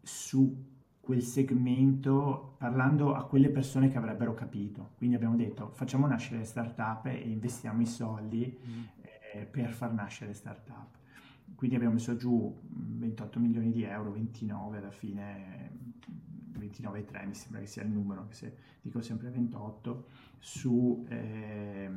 [0.03, 0.70] su
[1.01, 4.91] quel segmento parlando a quelle persone che avrebbero capito.
[4.97, 8.83] Quindi abbiamo detto facciamo nascere le startup e investiamo i soldi mm.
[9.35, 10.99] eh, per far nascere le startup.
[11.55, 15.79] Quindi abbiamo messo giù 28 milioni di euro, 29 alla fine
[16.61, 20.07] 29,3 mi sembra che sia il numero, anche se dico sempre 28,
[20.39, 21.91] su eh,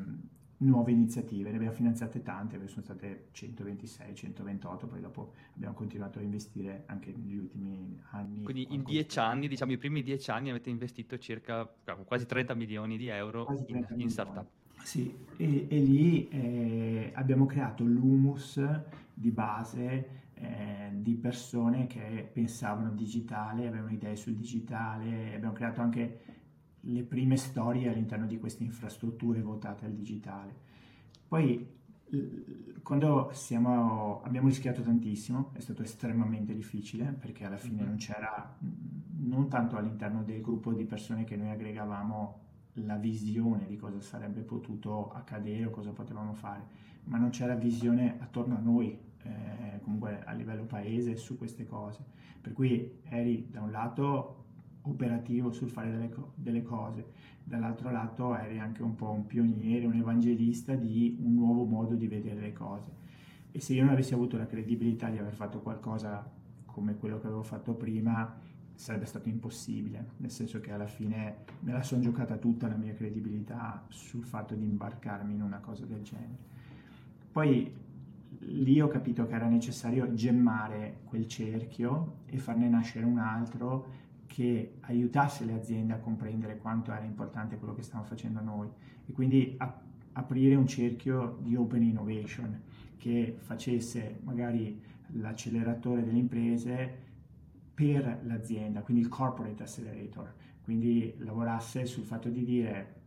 [0.57, 1.49] nuove iniziative.
[1.49, 7.11] Ne abbiamo finanziate tante, sono state 126, 128, poi dopo abbiamo continuato a investire anche
[7.11, 8.43] negli ultimi anni.
[8.43, 11.69] Quindi in dieci anni, diciamo i primi dieci anni avete investito circa
[12.05, 14.47] quasi 30 milioni di euro in, in startup.
[14.83, 18.61] Sì, e, e lì eh, abbiamo creato l'humus
[19.13, 26.19] di base eh, di persone che pensavano digitale, avevano idee sul digitale, abbiamo creato anche
[26.85, 30.55] le prime storie all'interno di queste infrastrutture votate al digitale.
[31.27, 31.81] Poi
[32.83, 38.55] quando siamo, abbiamo rischiato tantissimo, è stato estremamente difficile perché alla fine non c'era,
[39.19, 42.41] non tanto all'interno del gruppo di persone che noi aggregavamo
[42.77, 46.65] la visione di cosa sarebbe potuto accadere o cosa potevamo fare,
[47.05, 52.03] ma non c'era visione attorno a noi, eh, comunque a livello paese, su queste cose.
[52.41, 54.42] Per cui eri da un lato
[54.83, 57.05] operativo sul fare delle, co- delle cose,
[57.43, 62.07] dall'altro lato eri anche un po' un pioniere, un evangelista di un nuovo modo di
[62.07, 63.01] vedere le cose.
[63.51, 66.29] E se io non avessi avuto la credibilità di aver fatto qualcosa
[66.65, 68.35] come quello che avevo fatto prima,
[68.73, 72.93] sarebbe stato impossibile, nel senso che alla fine me la sono giocata tutta la mia
[72.93, 76.51] credibilità sul fatto di imbarcarmi in una cosa del genere.
[77.31, 77.71] Poi
[78.39, 84.01] lì ho capito che era necessario gemmare quel cerchio e farne nascere un altro
[84.33, 88.67] che aiutasse le aziende a comprendere quanto era importante quello che stavamo facendo noi
[89.05, 89.79] e quindi a,
[90.13, 92.59] aprire un cerchio di open innovation
[92.97, 94.81] che facesse magari
[95.17, 97.01] l'acceleratore delle imprese
[97.75, 103.01] per l'azienda, quindi il corporate accelerator, quindi lavorasse sul fatto di dire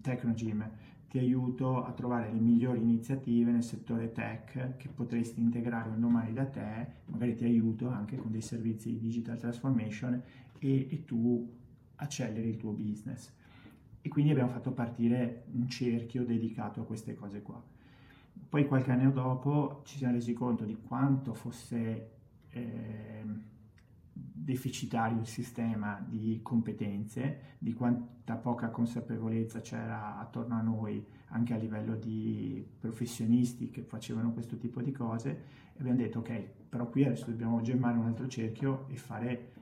[0.00, 0.68] Technogym
[1.08, 6.32] ti aiuto a trovare le migliori iniziative nel settore tech che potresti integrare un domani
[6.32, 10.20] da te, magari ti aiuto anche con dei servizi di digital transformation
[10.58, 11.54] e, e tu
[11.96, 13.32] acceleri il tuo business.
[14.02, 17.62] E quindi abbiamo fatto partire un cerchio dedicato a queste cose qua.
[18.48, 22.10] Poi qualche anno dopo ci siamo resi conto di quanto fosse...
[22.50, 23.54] Eh,
[24.46, 31.56] deficitario il sistema di competenze, di quanta poca consapevolezza c'era attorno a noi anche a
[31.56, 35.30] livello di professionisti che facevano questo tipo di cose
[35.74, 39.52] e abbiamo detto ok, però qui adesso dobbiamo gemmare un altro cerchio e fare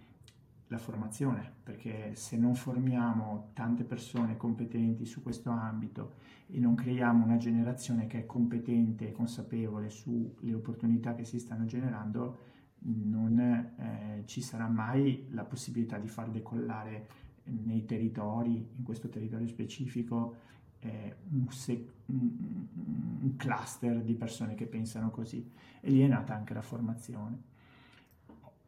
[0.68, 6.14] la formazione, perché se non formiamo tante persone competenti su questo ambito
[6.46, 11.66] e non creiamo una generazione che è competente e consapevole sulle opportunità che si stanno
[11.66, 12.52] generando,
[12.84, 19.46] non eh, ci sarà mai la possibilità di far decollare nei territori, in questo territorio
[19.46, 20.36] specifico,
[20.80, 25.50] eh, un, sec- un, cluster di persone che pensano così.
[25.80, 27.52] E lì è nata anche la formazione.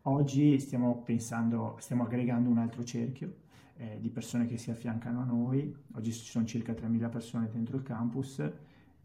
[0.09, 3.35] Oggi stiamo pensando, stiamo aggregando un altro cerchio
[3.77, 5.75] eh, di persone che si affiancano a noi.
[5.95, 8.41] Oggi ci sono circa 3.000 persone dentro il campus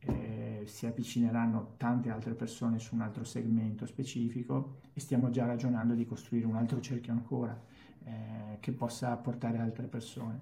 [0.04, 5.96] eh, si avvicineranno tante altre persone su un altro segmento specifico e stiamo già ragionando
[5.96, 7.60] di costruire un altro cerchio ancora
[8.04, 10.40] eh, che possa portare altre persone.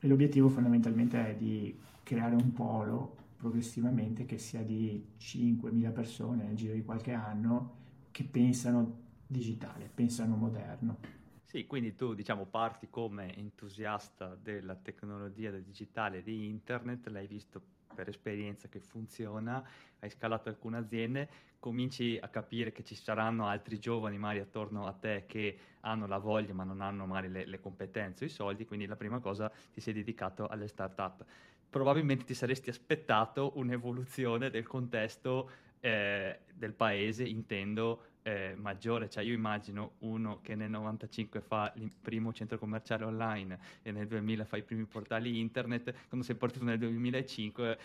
[0.00, 6.56] E l'obiettivo fondamentalmente è di creare un polo progressivamente che sia di 5.000 persone nel
[6.56, 7.76] giro di qualche anno
[8.10, 10.98] che pensano digitale, pensano moderno.
[11.44, 17.62] Sì, quindi tu diciamo parti come entusiasta della tecnologia del digitale di internet, l'hai visto
[17.94, 19.66] per esperienza che funziona,
[19.98, 24.92] hai scalato alcune aziende, cominci a capire che ci saranno altri giovani magari attorno a
[24.92, 28.66] te che hanno la voglia ma non hanno magari le, le competenze o i soldi,
[28.66, 31.24] quindi la prima cosa ti sei dedicato alle start-up.
[31.70, 39.32] Probabilmente ti saresti aspettato un'evoluzione del contesto eh, del paese, intendo eh, maggiore, cioè io
[39.32, 44.56] immagino uno che nel 95 fa il primo centro commerciale online e nel 2000 fa
[44.56, 47.78] i primi portali internet, quando sei partito nel 2005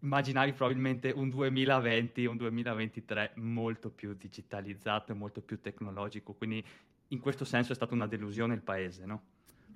[0.00, 6.64] immaginavi probabilmente un 2020, un 2023 molto più digitalizzato e molto più tecnologico, quindi
[7.08, 9.22] in questo senso è stata una delusione il paese, no?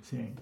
[0.00, 0.32] Sì,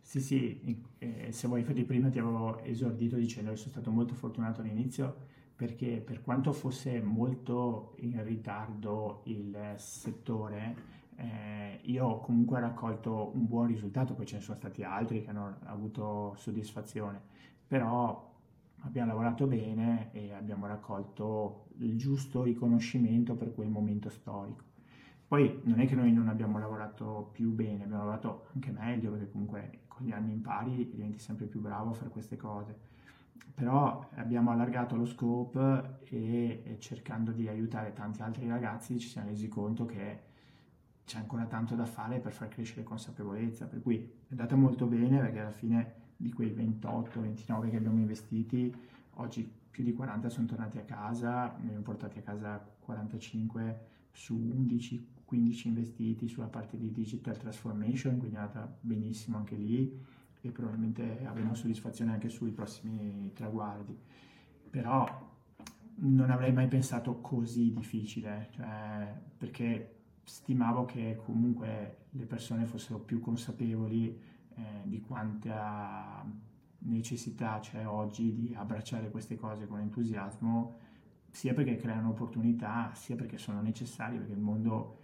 [0.00, 4.14] sì, sì, eh, se vuoi, infatti prima ti avevo esordito dicendo che sono stato molto
[4.14, 5.26] fortunato all'inizio
[5.58, 10.76] perché per quanto fosse molto in ritardo il settore,
[11.16, 15.30] eh, io ho comunque raccolto un buon risultato, poi ce ne sono stati altri che
[15.30, 17.20] hanno avuto soddisfazione,
[17.66, 18.36] però
[18.82, 24.62] abbiamo lavorato bene e abbiamo raccolto il giusto riconoscimento per quel momento storico.
[25.26, 29.28] Poi non è che noi non abbiamo lavorato più bene, abbiamo lavorato anche meglio perché
[29.32, 32.97] comunque con gli anni impari diventi sempre più bravo a fare queste cose
[33.54, 39.48] però abbiamo allargato lo scope e, cercando di aiutare tanti altri ragazzi ci siamo resi
[39.48, 40.26] conto che
[41.04, 45.18] c'è ancora tanto da fare per far crescere consapevolezza, per cui è andata molto bene
[45.18, 48.74] perché alla fine di quei 28-29 che abbiamo investiti,
[49.14, 54.36] oggi più di 40 sono tornati a casa, ne abbiamo portati a casa 45 su
[54.36, 61.24] 11-15 investiti sulla parte di digital transformation, quindi è andata benissimo anche lì e probabilmente
[61.26, 63.96] avremo soddisfazione anche sui prossimi traguardi.
[64.70, 65.26] Però
[66.00, 73.20] non avrei mai pensato così difficile, cioè, perché stimavo che comunque le persone fossero più
[73.20, 74.20] consapevoli
[74.54, 76.24] eh, di quanta
[76.80, 80.76] necessità c'è oggi di abbracciare queste cose con entusiasmo,
[81.30, 84.98] sia perché creano opportunità, sia perché sono necessarie, perché il mondo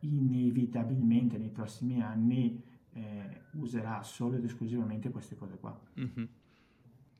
[0.00, 2.62] inevitabilmente nei prossimi anni
[2.94, 5.78] eh, userà solo ed esclusivamente queste cose qua.
[5.98, 6.24] Mm-hmm.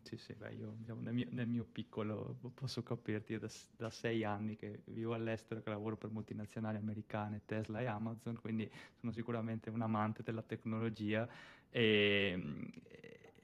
[0.04, 4.22] Sì, sì, beh, io diciamo, nel, mio, nel, mio, piccolo posso capirti, da, da, sei
[4.22, 9.70] anni che vivo all'estero, che lavoro per multinazionali americane, Tesla e Amazon, quindi sono sicuramente
[9.70, 11.26] un amante della tecnologia
[11.70, 12.70] e,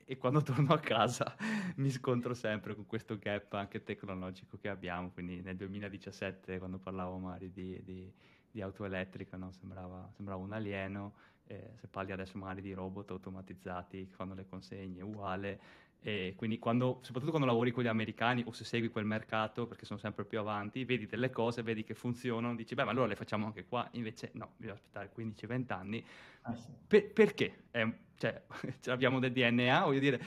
[0.05, 1.35] e quando torno a casa
[1.77, 7.17] mi scontro sempre con questo gap anche tecnologico che abbiamo, quindi nel 2017 quando parlavo
[7.17, 8.13] magari di, di,
[8.51, 9.51] di auto elettrica no?
[9.51, 11.15] sembrava, sembrava un alieno,
[11.51, 15.61] eh, se parli adesso magari di robot automatizzati che fanno le consegne, uguale.
[16.03, 19.85] E quindi quando, soprattutto quando lavori con gli americani o se segui quel mercato, perché
[19.85, 23.17] sono sempre più avanti, vedi delle cose, vedi che funzionano, dici, beh, ma allora le
[23.17, 23.87] facciamo anche qua.
[23.93, 26.05] Invece no, bisogna aspettare 15-20 anni.
[26.43, 26.71] Ah, sì.
[26.87, 27.65] per, perché?
[27.73, 28.43] Eh, cioè,
[28.87, 30.23] abbiamo del DNA, voglio dire,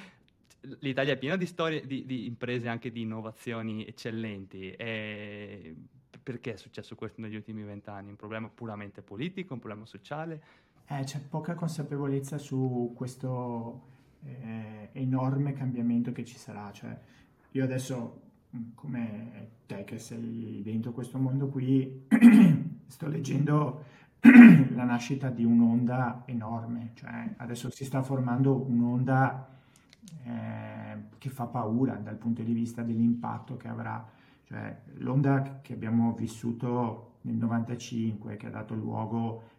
[0.79, 4.71] l'Italia è piena di storie, di, di imprese anche di innovazioni eccellenti.
[4.71, 5.75] E
[6.23, 8.09] perché è successo questo negli ultimi vent'anni?
[8.09, 10.41] Un problema puramente politico, un problema sociale?
[10.85, 13.91] Eh, c'è poca consapevolezza su questo
[14.25, 16.71] eh, enorme cambiamento che ci sarà.
[16.71, 16.97] Cioè,
[17.51, 18.21] io adesso,
[18.55, 22.05] mm, come te che sei dentro questo mondo qui,
[22.87, 23.83] sto leggendo
[24.19, 26.91] la nascita di un'onda enorme.
[26.95, 29.49] Cioè, adesso si sta formando un'onda
[30.23, 34.05] eh, che fa paura dal punto di vista dell'impatto che avrà.
[34.43, 39.51] Cioè, l'onda che abbiamo vissuto nel 95, che ha dato luogo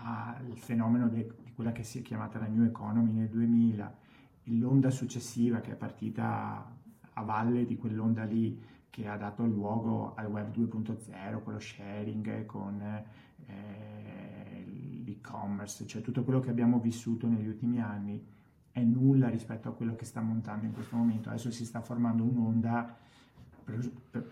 [0.00, 3.96] al fenomeno de, di quella che si è chiamata la New Economy nel 2000,
[4.44, 6.76] l'onda successiva che è partita
[7.12, 12.46] a valle di quell'onda lì che ha dato luogo al web 2.0 con lo sharing,
[12.46, 14.64] con eh,
[15.04, 18.24] l'e-commerce, cioè tutto quello che abbiamo vissuto negli ultimi anni
[18.70, 21.28] è nulla rispetto a quello che sta montando in questo momento.
[21.28, 22.96] Adesso si sta formando un'onda,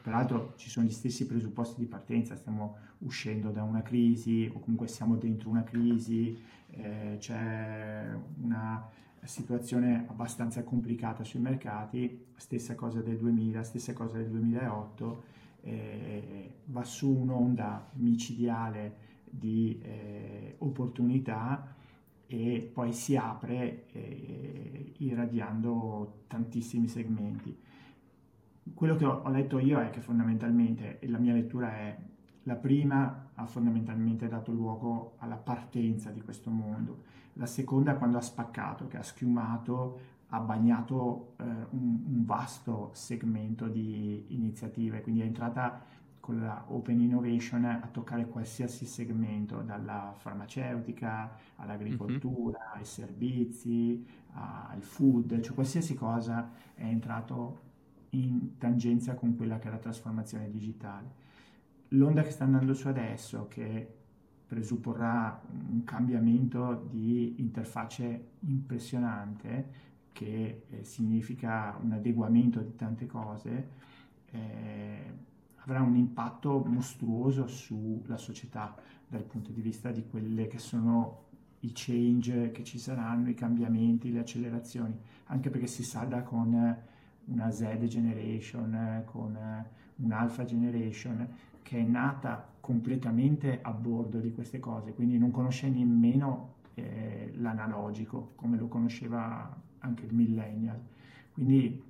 [0.07, 4.87] peraltro ci sono gli stessi presupposti di partenza, stiamo uscendo da una crisi o comunque
[4.87, 6.41] siamo dentro una crisi,
[6.71, 8.89] eh, c'è una
[9.25, 15.25] situazione abbastanza complicata sui mercati, stessa cosa del 2000, stessa cosa del 2008,
[15.63, 18.97] eh, va su un'onda micidiale
[19.29, 21.75] di eh, opportunità
[22.29, 27.65] e poi si apre eh, irradiando tantissimi segmenti.
[28.75, 31.97] Quello che ho, ho letto io è che fondamentalmente, e la mia lettura è,
[32.45, 37.03] la prima ha fondamentalmente dato luogo alla partenza di questo mondo,
[37.35, 43.69] la seconda quando ha spaccato, che ha schiumato, ha bagnato eh, un, un, vasto segmento
[43.69, 45.81] di iniziative, quindi è entrata
[46.19, 52.79] con la Open Innovation a toccare qualsiasi segmento, dalla farmaceutica all'agricoltura, mm-hmm.
[52.79, 57.66] ai servizi, al food, cioè qualsiasi cosa è entrato
[58.23, 61.25] in tangenza con quella che è la trasformazione digitale.
[61.89, 63.95] L'onda che sta andando su adesso, che
[64.47, 73.69] presupporrà un cambiamento di interfacce impressionante, che eh, significa un adeguamento di tante cose,
[74.31, 75.15] eh,
[75.57, 78.75] avrà un impatto mostruoso sulla società
[79.09, 81.25] dal punto di vista di quelle che sono
[81.61, 86.77] i change che ci saranno, i cambiamenti, le accelerazioni, anche perché si salda con
[87.27, 89.37] una Z generation, con
[89.97, 91.29] un'alpha generation
[91.63, 98.33] che è nata completamente a bordo di queste cose, quindi non conosce nemmeno eh, l'analogico
[98.37, 100.81] come lo conosceva anche il millennial.
[101.33, 101.83] Quindi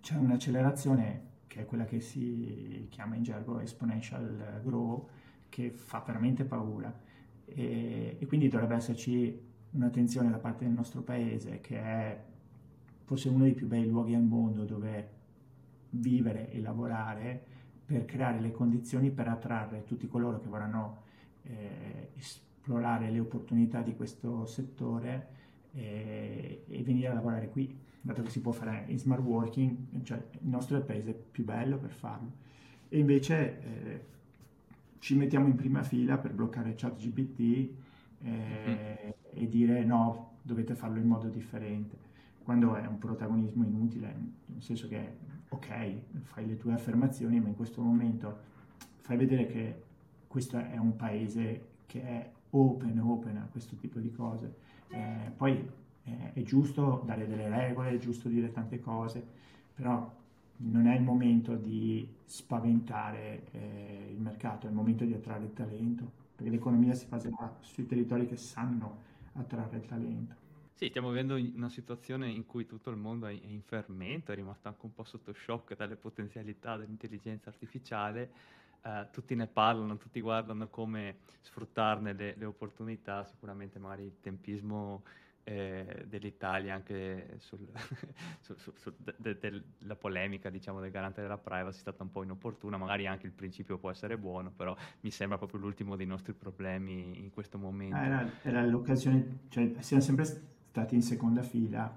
[0.00, 5.08] c'è un'accelerazione che è quella che si chiama in gergo exponential grow,
[5.48, 6.94] che fa veramente paura.
[7.44, 12.24] E, e quindi dovrebbe esserci un'attenzione da parte del nostro paese, che è
[13.06, 15.14] forse uno dei più bei luoghi al mondo dove
[15.90, 17.40] vivere e lavorare
[17.86, 21.02] per creare le condizioni per attrarre tutti coloro che vorranno
[21.44, 25.28] eh, esplorare le opportunità di questo settore
[25.72, 30.20] eh, e venire a lavorare qui, dato che si può fare in smart working, cioè
[30.40, 32.44] il nostro è il paese più bello per farlo.
[32.88, 34.04] E invece eh,
[34.98, 37.70] ci mettiamo in prima fila per bloccare ChatGPT eh,
[38.22, 39.10] mm-hmm.
[39.30, 41.96] e dire no, dovete farlo in modo differente,
[42.46, 44.14] quando è un protagonismo inutile,
[44.46, 45.16] nel senso che
[45.48, 48.38] ok, fai le tue affermazioni, ma in questo momento
[48.98, 49.82] fai vedere che
[50.28, 54.54] questo è un paese che è open, open a questo tipo di cose.
[54.90, 55.68] Eh, poi
[56.04, 59.26] eh, è giusto dare delle regole, è giusto dire tante cose,
[59.74, 60.08] però
[60.58, 65.52] non è il momento di spaventare eh, il mercato, è il momento di attrarre il
[65.52, 68.98] talento, perché l'economia si baserà sui territori che sanno
[69.32, 70.45] attrarre il talento.
[70.76, 74.68] Sì, stiamo vivendo una situazione in cui tutto il mondo è in fermento, è rimasto
[74.68, 78.30] anche un po' sotto shock dalle potenzialità dell'intelligenza artificiale.
[78.82, 85.02] Eh, tutti ne parlano, tutti guardano come sfruttarne le, le opportunità, sicuramente magari il tempismo
[85.44, 87.66] eh, dell'Italia anche sul,
[88.40, 92.10] su, su, su de, de, della polemica diciamo del garante della privacy è stata un
[92.10, 96.04] po' inopportuna, magari anche il principio può essere buono, però mi sembra proprio l'ultimo dei
[96.04, 97.96] nostri problemi in questo momento.
[97.96, 101.90] Era, era l'occasione, cioè siamo sempre stati in seconda fila,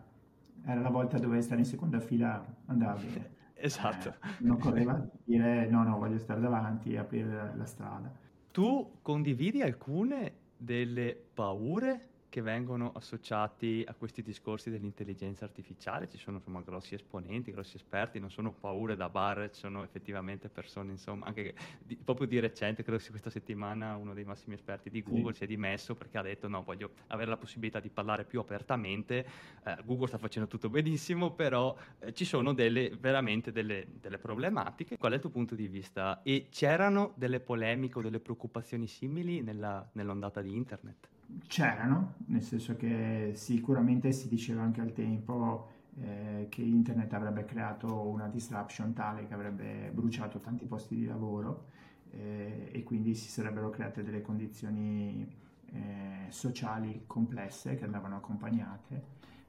[0.65, 3.37] era la volta dove stare in seconda fila andava bene.
[3.55, 4.07] Esatto.
[4.07, 8.09] Eh, non correva dire no, no, voglio stare davanti e aprire la strada.
[8.51, 16.37] Tu condividi alcune delle paure che vengono associati a questi discorsi dell'intelligenza artificiale, ci sono
[16.37, 21.55] insomma grossi esponenti, grossi esperti, non sono paure da bar, sono effettivamente persone, insomma, anche
[21.79, 25.39] di, proprio di recente, credo sia questa settimana uno dei massimi esperti di Google sì.
[25.39, 29.25] si è dimesso perché ha detto no, voglio avere la possibilità di parlare più apertamente,
[29.65, 34.97] eh, Google sta facendo tutto benissimo, però eh, ci sono delle, veramente delle, delle problematiche.
[34.97, 36.21] Qual è il tuo punto di vista?
[36.21, 41.09] E c'erano delle polemiche o delle preoccupazioni simili nella, nell'ondata di internet?
[41.47, 45.67] C'erano, nel senso che sicuramente si diceva anche al tempo
[46.01, 51.65] eh, che internet avrebbe creato una disruption tale che avrebbe bruciato tanti posti di lavoro
[52.11, 55.27] eh, e quindi si sarebbero create delle condizioni
[55.71, 59.01] eh, sociali complesse che andavano accompagnate,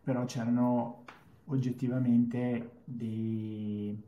[0.02, 1.04] però c'erano
[1.46, 3.98] oggettivamente dei,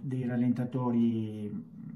[0.00, 1.50] dei rallentatori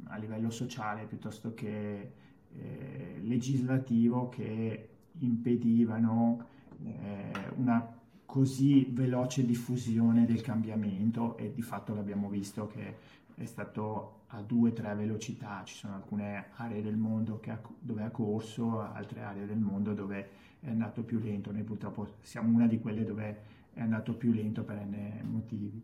[0.05, 2.13] a livello sociale piuttosto che
[2.57, 4.89] eh, legislativo che
[5.19, 6.47] impedivano
[6.85, 14.25] eh, una così veloce diffusione del cambiamento e di fatto l'abbiamo visto che è stato
[14.29, 18.81] a due o tre velocità, ci sono alcune aree del mondo ha, dove ha corso,
[18.81, 20.29] altre aree del mondo dove
[20.61, 23.43] è andato più lento, noi purtroppo siamo una di quelle dove
[23.73, 25.83] è andato più lento per n motivi.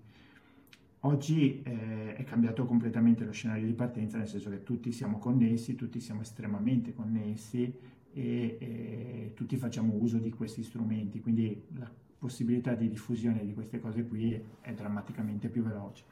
[1.06, 5.74] Oggi eh, è cambiato completamente lo scenario di partenza, nel senso che tutti siamo connessi,
[5.74, 7.74] tutti siamo estremamente connessi
[8.14, 13.80] e, e tutti facciamo uso di questi strumenti, quindi la possibilità di diffusione di queste
[13.80, 16.04] cose qui è drammaticamente più veloce.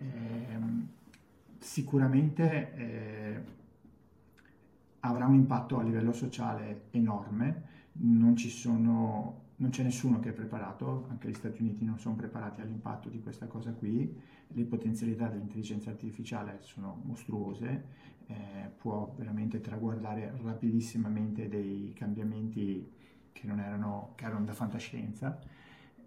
[0.00, 0.04] Eh,
[1.58, 3.40] sicuramente eh,
[5.00, 7.62] avrà un impatto a livello sociale enorme,
[7.92, 12.14] non ci sono non c'è nessuno che è preparato, anche gli Stati Uniti non sono
[12.14, 14.14] preparati all'impatto di questa cosa qui,
[14.48, 17.84] le potenzialità dell'intelligenza artificiale sono mostruose,
[18.26, 22.92] eh, può veramente traguardare rapidissimamente dei cambiamenti
[23.32, 25.40] che non erano, che erano da fantascienza,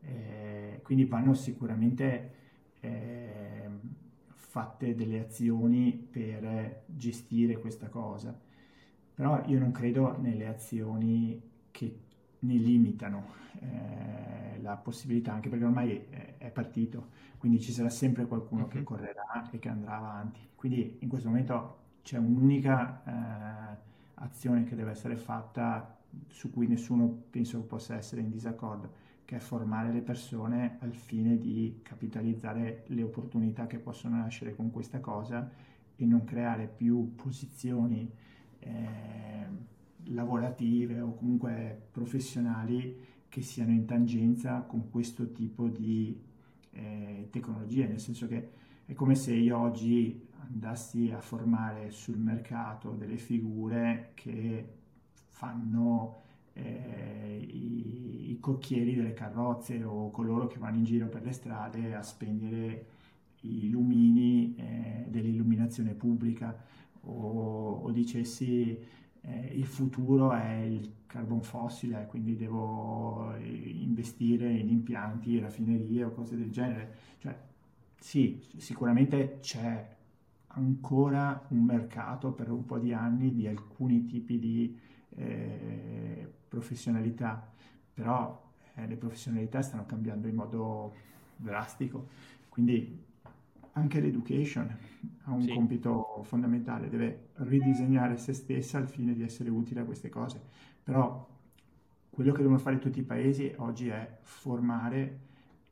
[0.02, 2.34] eh, quindi vanno sicuramente
[2.82, 3.70] eh,
[4.28, 8.38] fatte delle azioni per gestire questa cosa,
[9.14, 11.42] però io non credo nelle azioni
[11.72, 12.00] che
[12.40, 18.26] ne limitano eh, la possibilità, anche perché ormai è, è, partito, quindi ci sarà sempre
[18.26, 18.70] qualcuno mm-hmm.
[18.70, 18.84] che mhm.
[18.84, 20.40] correrà e che andrà avanti.
[20.56, 23.78] Quindi in questo momento c'è un'unica eh,
[24.16, 29.40] azione che deve essere fatta su cui nessuno penso possa essere in disaccordo, che è
[29.40, 35.50] formare le persone al fine di capitalizzare le opportunità che possono nascere con questa cosa
[35.96, 38.12] e non creare più posizioni.
[38.60, 39.78] Eh,
[40.10, 46.20] lavorative o comunque professionali che siano in tangenza con questo tipo di
[46.72, 48.50] eh, tecnologie, nel senso che
[48.86, 54.78] è come se io oggi andassi a formare sul mercato delle figure che
[55.28, 56.22] fanno
[56.54, 61.94] eh, i, i, cocchieri delle carrozze o coloro che vanno in giro per le strade
[61.94, 62.86] a spegnere
[63.42, 66.66] i lumini eh, dell'illuminazione pubblica.
[67.02, 68.78] O, o dicessi
[69.22, 76.12] eh, il futuro è il carbon fossile, quindi devo eh, investire in impianti, raffinerie o
[76.12, 76.96] cose del genere.
[77.20, 77.36] Cioè,
[77.98, 79.98] sì, sicuramente c'è
[80.48, 84.80] ancora un mercato per un po' di anni di alcuni tipi di
[85.16, 87.52] eh, professionalità,
[87.94, 90.94] però eh, le professionalità stanno cambiando in modo
[91.36, 92.08] drastico,
[92.50, 93.08] quindi
[93.80, 94.78] anche l'education
[95.24, 95.54] ha un sì.
[95.54, 100.42] compito fondamentale, deve ridisegnare se stessa al fine di essere utile a queste cose.
[100.84, 101.28] Però
[102.10, 105.20] quello che devono fare tutti i paesi oggi è formare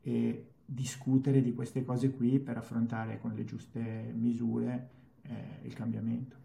[0.02, 3.80] e discutere di queste cose qui per affrontare con le giuste
[4.14, 4.90] misure
[5.24, 6.36] eh, il cambiamento.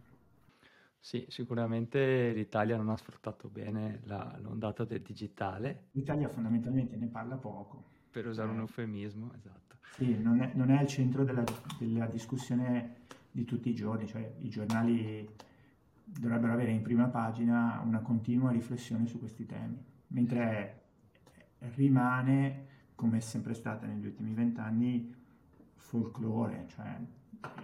[0.98, 5.88] Sì, sicuramente l'Italia non ha sfruttato bene la, l'ondata del digitale.
[5.92, 7.82] L'Italia fondamentalmente ne parla poco.
[8.10, 9.61] Per usare eh, un eufemismo, esatto.
[9.82, 11.44] Sì, non è, non è al centro della,
[11.78, 15.28] della, discussione di tutti i giorni, cioè i giornali
[16.04, 19.78] dovrebbero avere in prima pagina una continua riflessione su questi temi,
[20.08, 20.80] mentre
[21.74, 25.14] rimane, come è sempre stata negli ultimi vent'anni,
[25.76, 26.98] folklore, cioè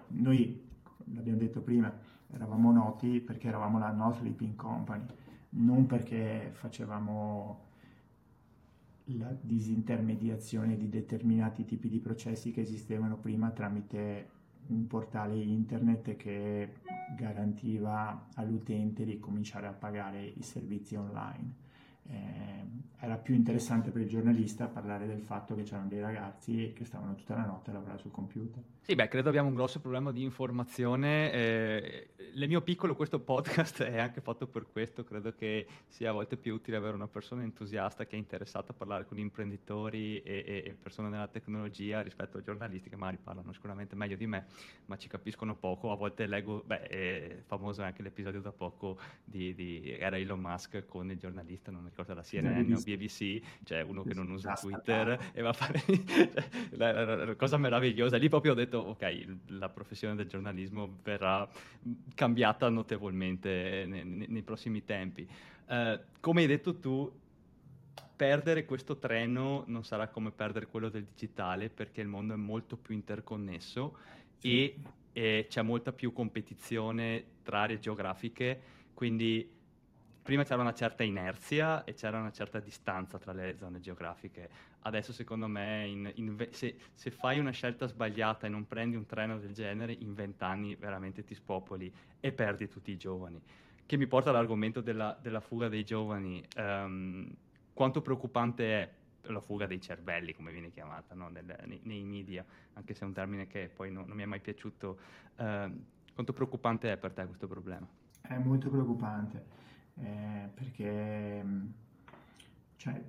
[0.09, 0.69] noi,
[1.13, 1.93] l'abbiamo detto prima,
[2.31, 5.05] eravamo noti perché eravamo la No Sleeping Company,
[5.51, 7.68] non perché facevamo
[9.17, 14.37] la disintermediazione di determinati tipi di processi che esistevano prima tramite
[14.69, 16.75] un portale internet che
[17.17, 21.67] garantiva all'utente di cominciare a pagare i servizi online
[22.11, 22.49] eh,
[23.01, 27.15] era più interessante per il giornalista parlare del fatto che c'erano dei ragazzi che stavano
[27.15, 28.61] tutta la notte a lavorare sul computer.
[28.81, 31.33] Sì, beh, credo abbiamo un grosso problema di informazione.
[31.33, 32.09] Eh,
[32.49, 35.05] mio piccolo, questo podcast è anche fatto per questo.
[35.05, 38.75] Credo che sia a volte più utile avere una persona entusiasta che è interessata a
[38.75, 43.53] parlare con imprenditori e, e, e persone della tecnologia rispetto a giornalisti che magari parlano
[43.53, 44.47] sicuramente meglio di me,
[44.87, 45.93] ma ci capiscono poco.
[45.93, 50.85] A volte leggo, beh, è famoso anche l'episodio da poco di, di era Elon Musk
[50.87, 54.55] con il giornalista, non mi ricordo la CNN o BBC, cioè uno che non usa
[54.55, 58.17] Twitter e va a fare cioè, la, la, la, cosa meravigliosa.
[58.17, 61.49] Lì proprio ho detto, ok, la professione del giornalismo verrà
[62.15, 65.29] cambiata notevolmente nei, nei, nei prossimi tempi.
[65.67, 67.11] Uh, come hai detto tu,
[68.15, 72.77] perdere questo treno non sarà come perdere quello del digitale perché il mondo è molto
[72.77, 73.97] più interconnesso
[74.39, 74.65] sì.
[74.65, 74.77] e,
[75.13, 78.61] e c'è molta più competizione tra aree geografiche,
[78.95, 79.57] quindi
[80.29, 84.51] prima c'era una certa inerzia e c'era una certa distanza tra le zone geografiche.
[84.81, 89.07] Adesso, secondo me, in, in, se, se, fai una scelta sbagliata e non prendi un
[89.07, 93.41] treno del genere, in vent'anni veramente ti spopoli e perdi tutti i giovani.
[93.87, 96.47] Che mi porta all'argomento della, della fuga dei giovani.
[96.57, 97.35] Um,
[97.73, 98.91] quanto preoccupante è
[99.33, 101.31] la fuga dei cervelli, come viene chiamata no?
[101.31, 104.27] Nel, nei, nei, media, anche se è un termine che poi no, non mi è
[104.27, 104.99] mai piaciuto.
[105.37, 105.73] Uh,
[106.13, 107.89] quanto preoccupante è per te questo problema?
[108.21, 109.57] È molto preoccupante
[110.01, 111.67] eh, perché mm,
[112.77, 113.03] cioè,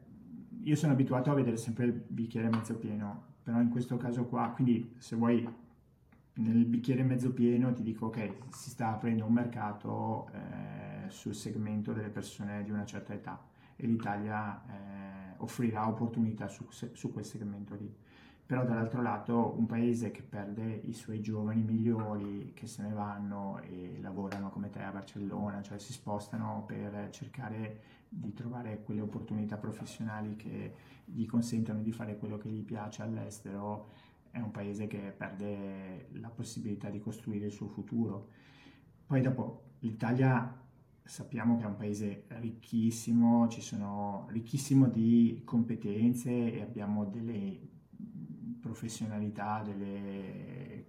[0.64, 4.52] io sono abituato a vedere sempre il bicchiere mezzo pieno, però in questo caso qua,
[4.54, 5.48] quindi se vuoi
[6.34, 11.92] nel bicchiere mezzo pieno ti dico ok, si sta aprendo un mercato eh, sul segmento
[11.92, 13.42] delle persone di una certa età
[13.76, 17.94] e l'Italia eh, offrirà opportunità su, su quel segmento lì
[18.50, 23.60] però dall'altro lato un paese che perde i suoi giovani migliori che se ne vanno
[23.60, 29.58] e lavorano come te a Barcellona, cioè si spostano per cercare di trovare quelle opportunità
[29.58, 30.74] professionali che
[31.06, 33.92] gli consentano di fare quello che gli piace all'estero,
[34.32, 38.30] è un paese che perde la possibilità di costruire il suo futuro.
[39.06, 40.60] Poi dopo l'Italia
[41.04, 47.78] sappiamo che è un paese ricchissimo, ci sono ricchissimo di competenze e abbiamo delle
[48.60, 50.86] professionalità, delle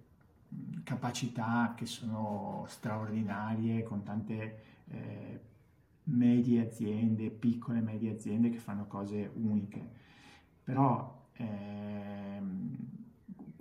[0.83, 5.39] capacità che sono straordinarie con tante eh,
[6.05, 9.99] medie aziende, piccole e medie aziende che fanno cose uniche.
[10.63, 12.77] Però ehm,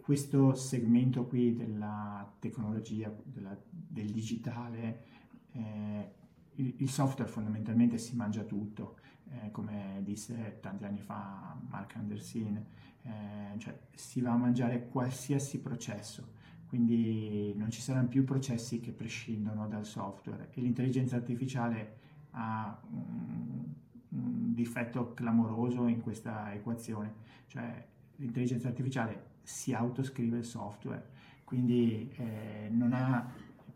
[0.01, 5.05] questo segmento qui della tecnologia, della, del digitale,
[5.53, 6.11] eh,
[6.57, 8.99] il, il, software fondamentalmente si mangia tutto,
[9.31, 12.65] eh, come disse tanti anni fa Mark Andersin
[13.03, 16.33] eh, cioè si va a mangiare qualsiasi processo,
[16.67, 20.51] quindi non ci saranno più processi che prescindono dal software.
[20.53, 21.99] E l'intelligenza artificiale
[22.33, 23.65] ha un,
[24.11, 27.15] un difetto clamoroso in questa equazione,
[27.47, 31.09] cioè l'intelligenza artificiale si autoscrive il software,
[31.45, 33.29] quindi eh, non ha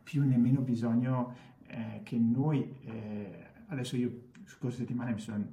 [0.02, 1.34] più nemmeno bisogno
[1.66, 5.44] eh, che noi, eh, adesso io scorsa settimana mi sono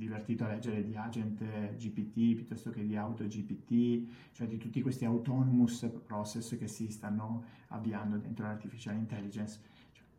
[0.00, 1.42] divertito a leggere di agent
[1.76, 7.44] GPT piuttosto che di auto GPT, cioè di tutti questi autonomous process che si stanno
[7.68, 9.60] avviando dentro l'artificial intelligence.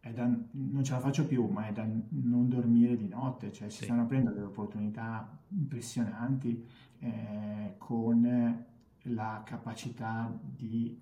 [0.02, 3.70] Cioè, da, non ce la faccio più, ma è da non dormire di notte, cioè
[3.70, 3.84] si sì.
[3.84, 6.66] stanno aprendo delle opportunità impressionanti
[7.00, 8.66] eh, con
[9.04, 10.98] la capacità di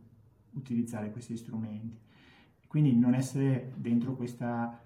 [0.51, 1.97] utilizzare questi strumenti.
[2.67, 4.79] Quindi non essere dentro questa,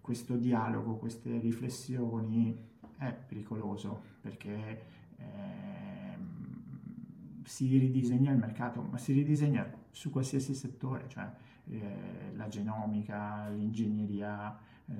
[0.00, 4.82] questo dialogo, queste riflessioni è pericoloso perché
[5.16, 6.18] eh,
[7.44, 11.30] si ridisegna il mercato, ma si ridisegna su qualsiasi settore, cioè
[11.68, 14.94] eh, la genomica, l'ingegneria eh,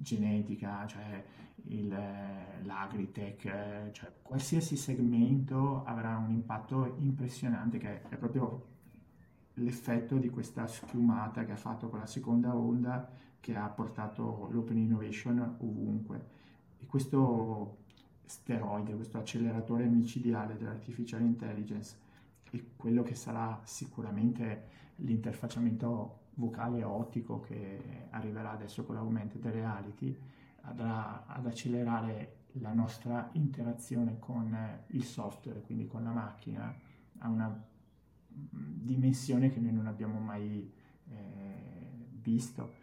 [0.00, 1.24] genetica, cioè
[1.68, 1.88] il,
[2.62, 8.76] l'agritech, cioè qualsiasi segmento avrà un impatto impressionante che è proprio
[9.54, 13.10] l'effetto di questa schiumata che ha fatto con la seconda onda
[13.40, 16.36] che ha portato l'open innovation ovunque.
[16.78, 17.78] E questo
[18.24, 21.96] steroide, questo acceleratore micidiale dell'artificial intelligence
[22.50, 30.16] è quello che sarà sicuramente l'interfacciamento vocale ottico che arriverà adesso con l'augmented reality
[30.62, 34.56] andrà ad accelerare la nostra interazione con
[34.88, 36.74] il software, quindi con la macchina,
[37.18, 37.64] a una
[38.28, 40.70] dimensione che noi non abbiamo mai
[41.08, 41.16] eh,
[42.20, 42.77] visto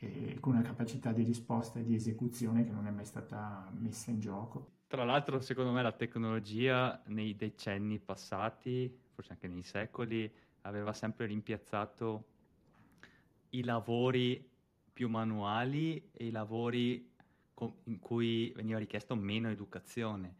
[0.00, 4.10] e con una capacità di risposta e di esecuzione che non è mai stata messa
[4.10, 4.76] in gioco.
[4.86, 10.32] Tra l'altro, secondo me, la tecnologia nei decenni passati, forse anche nei secoli,
[10.62, 12.24] aveva sempre rimpiazzato
[13.50, 14.48] i lavori
[14.92, 17.10] più manuali e i lavori
[17.84, 20.36] in cui veniva richiesto meno educazione.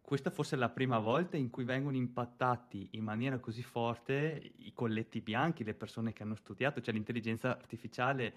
[0.00, 4.72] Questa forse è la prima volta in cui vengono impattati in maniera così forte i
[4.74, 8.34] colletti bianchi, le persone che hanno studiato, cioè l'intelligenza artificiale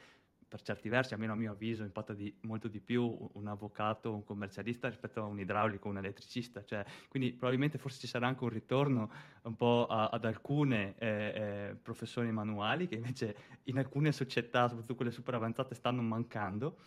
[0.48, 4.24] per certi versi, almeno a mio avviso, impatta di, molto di più un avvocato, un
[4.24, 6.64] commercialista rispetto a un idraulico, un elettricista.
[6.64, 9.12] Cioè, quindi probabilmente forse ci sarà anche un ritorno
[9.44, 14.96] un po' a, ad alcune eh, eh, professioni manuali che invece in alcune società, soprattutto
[14.96, 16.78] quelle super avanzate, stanno mancando.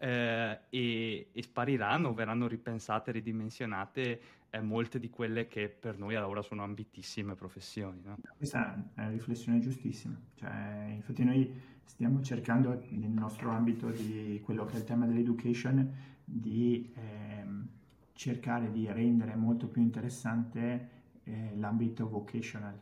[0.00, 6.40] Eh, e, e, spariranno, verranno ripensate, ridimensionate eh, molte di quelle che per noi ora
[6.40, 8.00] sono ambitissime professioni.
[8.04, 8.16] No?
[8.36, 10.16] Questa è una riflessione giustissima.
[10.36, 11.52] Cioè, infatti noi
[11.88, 15.90] stiamo cercando nel nostro ambito di quello che è il tema dell'education
[16.22, 17.66] di ehm,
[18.12, 22.78] cercare di rendere molto più interessante eh, l'ambito vocational,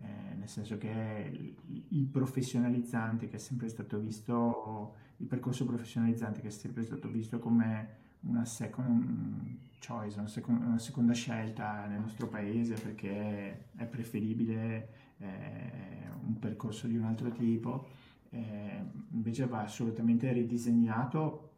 [0.00, 1.54] eh, nel senso che
[1.88, 7.38] il, professionalizzante che è sempre stato visto, il percorso professionalizzante che è sempre stato visto
[7.38, 14.88] come una second choice, una, second, una seconda scelta nel nostro paese perché è preferibile
[15.18, 21.52] eh, un percorso di un altro tipo eh, invece va assolutamente ridisegnato,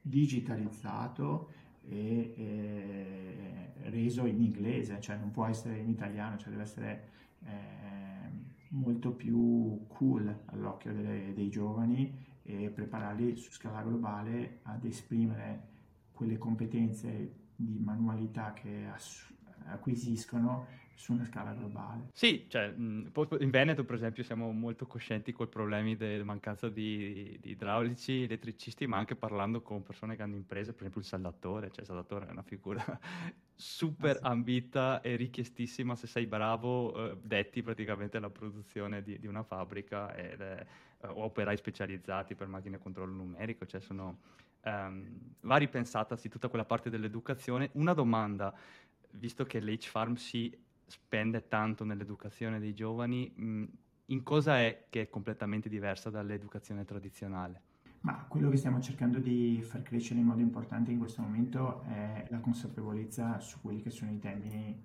[0.00, 1.50] digitalizzato
[1.88, 7.08] e eh, reso in inglese, cioè non può essere in italiano, cioè deve essere
[7.44, 8.06] eh,
[8.68, 15.74] molto più cool all'occhio delle, dei giovani e prepararli su scala globale ad esprimere
[16.12, 19.32] quelle competenze di manualità che ass-
[19.66, 20.66] acquisiscono
[20.96, 22.08] su una scala globale.
[22.12, 27.36] Sì, cioè, in Veneto per esempio siamo molto coscienti con i problemi della mancanza di,
[27.38, 31.68] di, idraulici, elettricisti, ma anche parlando con persone che hanno imprese, per esempio il saldatore,
[31.68, 32.82] cioè il saldatore è una figura
[33.54, 39.26] super ah, ambita e richiestissima se sei bravo, eh, detti praticamente la produzione di, di
[39.26, 40.66] una fabbrica ed eh,
[41.00, 44.18] operai specializzati per macchine a controllo numerico, cioè sono...
[44.66, 45.06] Um,
[45.42, 47.70] va ripensata sì, tutta quella parte dell'educazione.
[47.74, 48.52] Una domanda,
[49.12, 50.52] visto che l'H Farm si
[50.86, 53.64] spende tanto nell'educazione dei giovani, mh,
[54.06, 57.62] in cosa è che è completamente diversa dall'educazione tradizionale?
[58.00, 62.26] Ma quello che stiamo cercando di far crescere in modo importante in questo momento è
[62.30, 64.80] la consapevolezza su quelli che sono i temi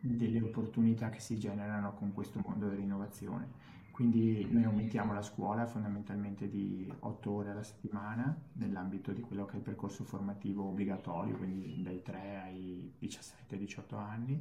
[0.00, 3.76] delle opportunità che si generano con questo mondo dell'innovazione.
[3.90, 9.54] Quindi noi aumentiamo la scuola fondamentalmente di 8 ore alla settimana nell'ambito di quello che
[9.54, 14.40] è il percorso formativo obbligatorio, quindi dai 3 ai 17-18 anni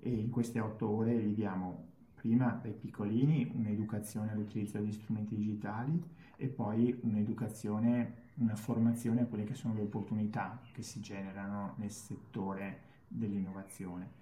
[0.00, 6.02] e in queste otto ore gli diamo prima dai piccolini un'educazione all'utilizzo degli strumenti digitali
[6.36, 11.90] e poi un'educazione, una formazione a quelle che sono le opportunità che si generano nel
[11.90, 14.16] settore dell'innovazione.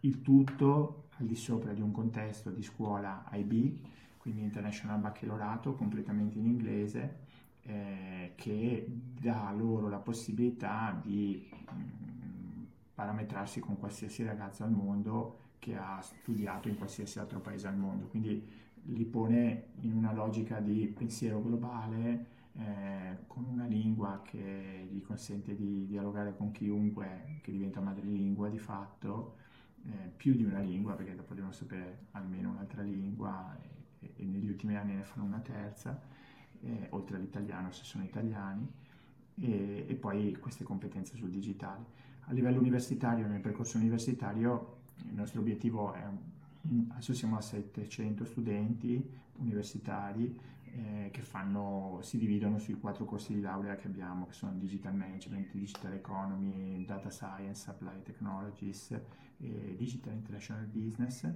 [0.00, 3.78] Il tutto al di sopra di un contesto di scuola IB,
[4.18, 7.16] quindi International Baccalaureato, completamente in inglese,
[7.62, 8.86] eh, che
[9.20, 11.48] dà loro la possibilità di
[12.94, 18.06] parametrarsi con qualsiasi ragazzo al mondo che ha studiato in qualsiasi altro paese al mondo.
[18.06, 25.00] Quindi li pone in una logica di pensiero globale, eh, con una lingua che gli
[25.00, 29.36] consente di dialogare con chiunque, che diventa madrelingua di fatto,
[29.84, 33.56] eh, più di una lingua, perché dopo devono sapere almeno un'altra lingua
[34.00, 36.00] e, e negli ultimi anni ne fanno una terza,
[36.60, 38.68] eh, oltre all'italiano se sono italiani,
[39.36, 42.10] e, e poi queste competenze sul digitale.
[42.32, 46.02] A livello universitario, nel percorso universitario, il nostro obiettivo è,
[46.88, 49.06] adesso siamo a 700 studenti
[49.36, 54.52] universitari, eh, che fanno, si dividono sui quattro corsi di laurea che abbiamo, che sono
[54.52, 58.98] Digital Management, Digital Economy, Data Science, Supply Technologies
[59.36, 61.30] e Digital International Business.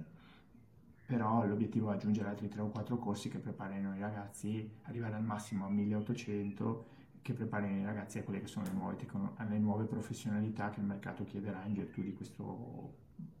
[1.05, 5.23] Però l'obiettivo è aggiungere altri tre o quattro corsi che preparino i ragazzi, arrivare al
[5.23, 6.96] massimo a 1800
[7.27, 8.95] che preparino i ragazzi a quelle che sono le nuove,
[9.35, 12.41] alle nuove professionalità che il mercato chiederà in virtù di questa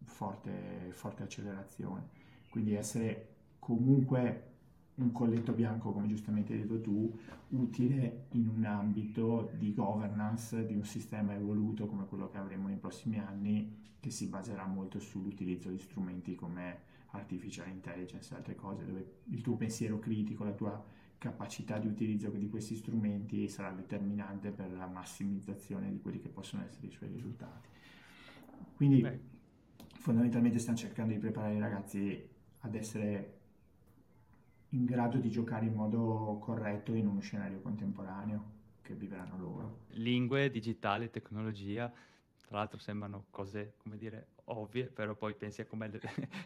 [0.03, 2.09] forte, forte accelerazione.
[2.49, 4.55] Quindi essere comunque
[4.95, 7.17] un colletto bianco, come giustamente hai detto tu,
[7.51, 12.75] utile in un ambito di governance di un sistema evoluto come quello che avremo nei
[12.75, 16.79] prossimi anni, che si baserà molto sull'utilizzo di strumenti come
[17.11, 20.83] artificial intelligence e altre cose, dove il tuo pensiero critico, la tua
[21.17, 26.63] capacità di utilizzo di questi strumenti sarà determinante per la massimizzazione di quelli che possono
[26.63, 27.67] essere i suoi risultati.
[28.75, 29.19] Quindi Beh.
[29.95, 33.35] fondamentalmente stiamo cercando di preparare i ragazzi ad essere
[34.69, 39.79] in grado di giocare in modo corretto in uno scenario contemporaneo che vivranno loro.
[39.91, 41.91] Lingue, digitale, tecnologia,
[42.45, 45.89] tra l'altro sembrano cose, come dire, ovvie, però poi pensi a com'è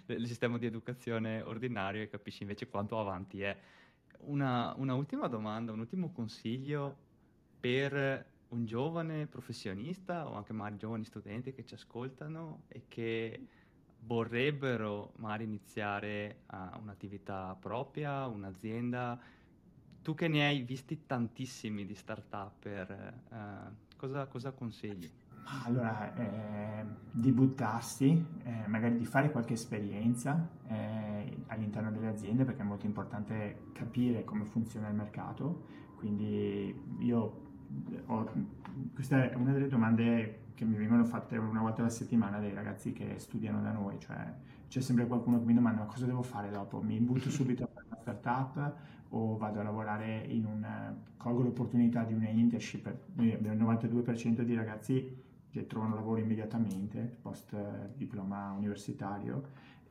[0.07, 3.57] il sistema di educazione ordinario e capisci invece quanto avanti è.
[4.23, 6.95] Una, una ultima domanda, un ultimo consiglio
[7.59, 13.47] per un giovane professionista o anche magari giovani studenti che ci ascoltano e che
[14.01, 19.19] vorrebbero magari iniziare uh, un'attività propria, un'azienda.
[20.01, 25.09] Tu che ne hai visti tantissimi di startup, uh, cosa, cosa consigli?
[25.65, 30.90] Allora, eh, di buttarsi, eh, magari di fare qualche esperienza eh,
[31.51, 35.65] all'interno delle aziende perché è molto importante capire come funziona il mercato.
[35.95, 37.49] Quindi io
[38.05, 38.31] ho,
[38.93, 42.93] questa è una delle domande che mi vengono fatte una volta alla settimana dai ragazzi
[42.93, 44.33] che studiano da noi, cioè
[44.67, 46.81] c'è sempre qualcuno che mi domanda ma cosa devo fare dopo?
[46.81, 48.75] Mi butto subito a fare una startup
[49.09, 50.95] o vado a lavorare in un...
[51.17, 52.93] colgo l'opportunità di una internship?
[53.13, 57.53] Noi abbiamo il 92% di ragazzi che trovano lavoro immediatamente post
[57.95, 59.43] diploma universitario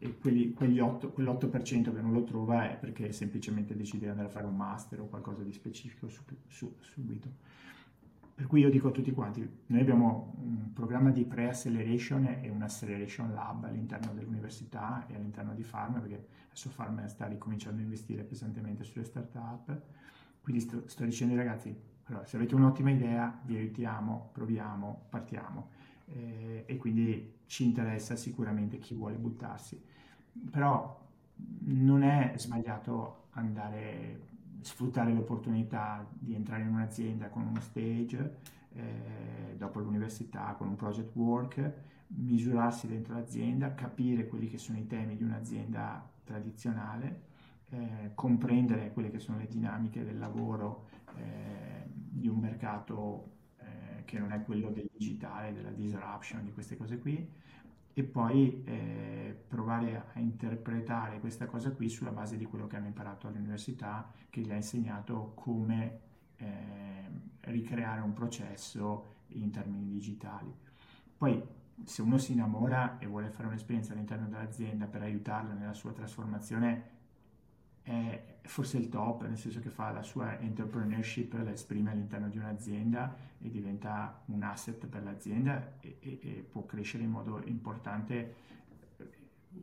[0.02, 4.28] e quelli, quegli 8, quell'8% che non lo trova è perché semplicemente decide di andare
[4.28, 7.28] a fare un master o qualcosa di specifico su, su, subito.
[8.34, 12.62] Per cui io dico a tutti quanti, noi abbiamo un programma di pre-acceleration e un
[12.62, 18.22] acceleration lab all'interno dell'università e all'interno di Farm, perché adesso Farm sta ricominciando a investire
[18.22, 19.82] pesantemente sulle start-up.
[20.40, 25.68] Quindi sto, sto dicendo ai ragazzi, allora, se avete un'ottima idea, vi aiutiamo, proviamo, partiamo.
[26.06, 29.80] Eh, e quindi ci interessa sicuramente chi vuole buttarsi.
[30.50, 30.98] Però
[31.62, 34.28] non è sbagliato andare
[34.60, 38.36] sfruttare l'opportunità di entrare in un'azienda con uno stage
[38.72, 41.72] eh, dopo l'università, con un project work,
[42.08, 47.28] misurarsi dentro l'azienda, capire quelli che sono i temi di un'azienda tradizionale,
[47.70, 54.18] eh, comprendere quelle che sono le dinamiche del lavoro eh, di un mercato eh, che
[54.18, 57.28] non è quello del digitale, della disruption, di queste cose qui
[57.92, 62.86] e poi eh, provare a interpretare questa cosa qui sulla base di quello che hanno
[62.86, 66.00] imparato all'università, che gli ha insegnato come
[66.36, 67.10] eh,
[67.40, 70.52] ricreare un processo in termini digitali.
[71.16, 71.42] Poi
[71.84, 76.98] se uno si innamora e vuole fare un'esperienza all'interno dell'azienda per aiutarla nella sua trasformazione,
[77.82, 82.38] è forse il top, nel senso che fa la sua entrepreneurship, la esprime all'interno di
[82.38, 88.34] un'azienda e diventa un asset per l'azienda e, e, e può crescere in modo importante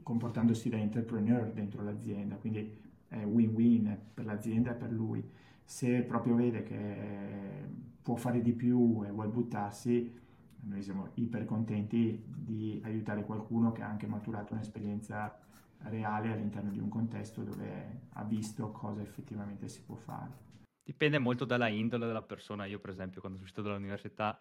[0.03, 2.75] comportandosi da entrepreneur dentro l'azienda, quindi
[3.07, 5.23] è win-win per l'azienda e per lui.
[5.63, 7.67] Se proprio vede che
[8.01, 10.13] può fare di più e vuole buttarsi,
[10.61, 15.38] noi siamo iper contenti di aiutare qualcuno che ha anche maturato un'esperienza
[15.84, 20.45] reale all'interno di un contesto dove ha visto cosa effettivamente si può fare.
[20.84, 22.65] Dipende molto dalla indole della persona.
[22.65, 24.39] Io, per esempio, quando sono uscito dall'università,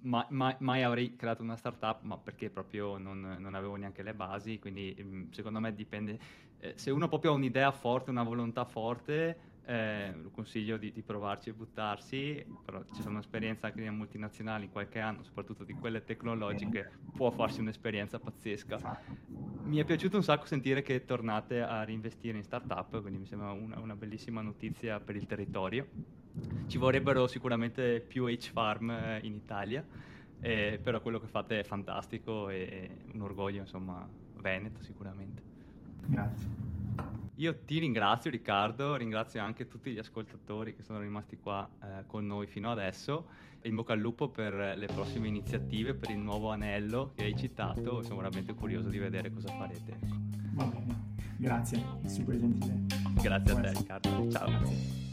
[0.00, 4.14] mai, mai, mai avrei creato una startup, ma perché proprio non, non, avevo neanche le
[4.14, 4.58] basi.
[4.58, 6.18] Quindi, mm, secondo me, dipende.
[6.58, 11.02] Eh, se uno proprio ha un'idea forte, una volontà forte, eh, lo consiglio di, di,
[11.02, 15.74] provarci e buttarsi, però ci sono esperienze anche in multinazionali in qualche anno, soprattutto di
[15.74, 18.80] quelle tecnologiche, può farsi un'esperienza pazzesca.
[19.64, 23.50] Mi è piaciuto un sacco sentire che tornate a reinvestire in startup, quindi mi sembra
[23.50, 25.86] una, una bellissima notizia per il territorio.
[26.66, 29.84] Ci vorrebbero sicuramente più H-Farm eh, in Italia,
[30.40, 35.42] eh, però quello che fate è fantastico e un orgoglio, insomma, veneto sicuramente.
[36.06, 36.77] Grazie.
[37.38, 42.26] Io ti ringrazio Riccardo, ringrazio anche tutti gli ascoltatori che sono rimasti qua eh, con
[42.26, 43.28] noi fino adesso
[43.60, 47.36] e in bocca al lupo per le prossime iniziative, per il nuovo anello che hai
[47.36, 49.98] citato, sono veramente curioso di vedere cosa farete.
[50.54, 51.14] Va bene.
[51.36, 52.86] Grazie, super gentile.
[53.22, 53.94] Grazie Buonasera.
[53.94, 54.30] a te Riccardo.
[54.30, 54.48] Ciao.
[54.48, 55.07] Grazie.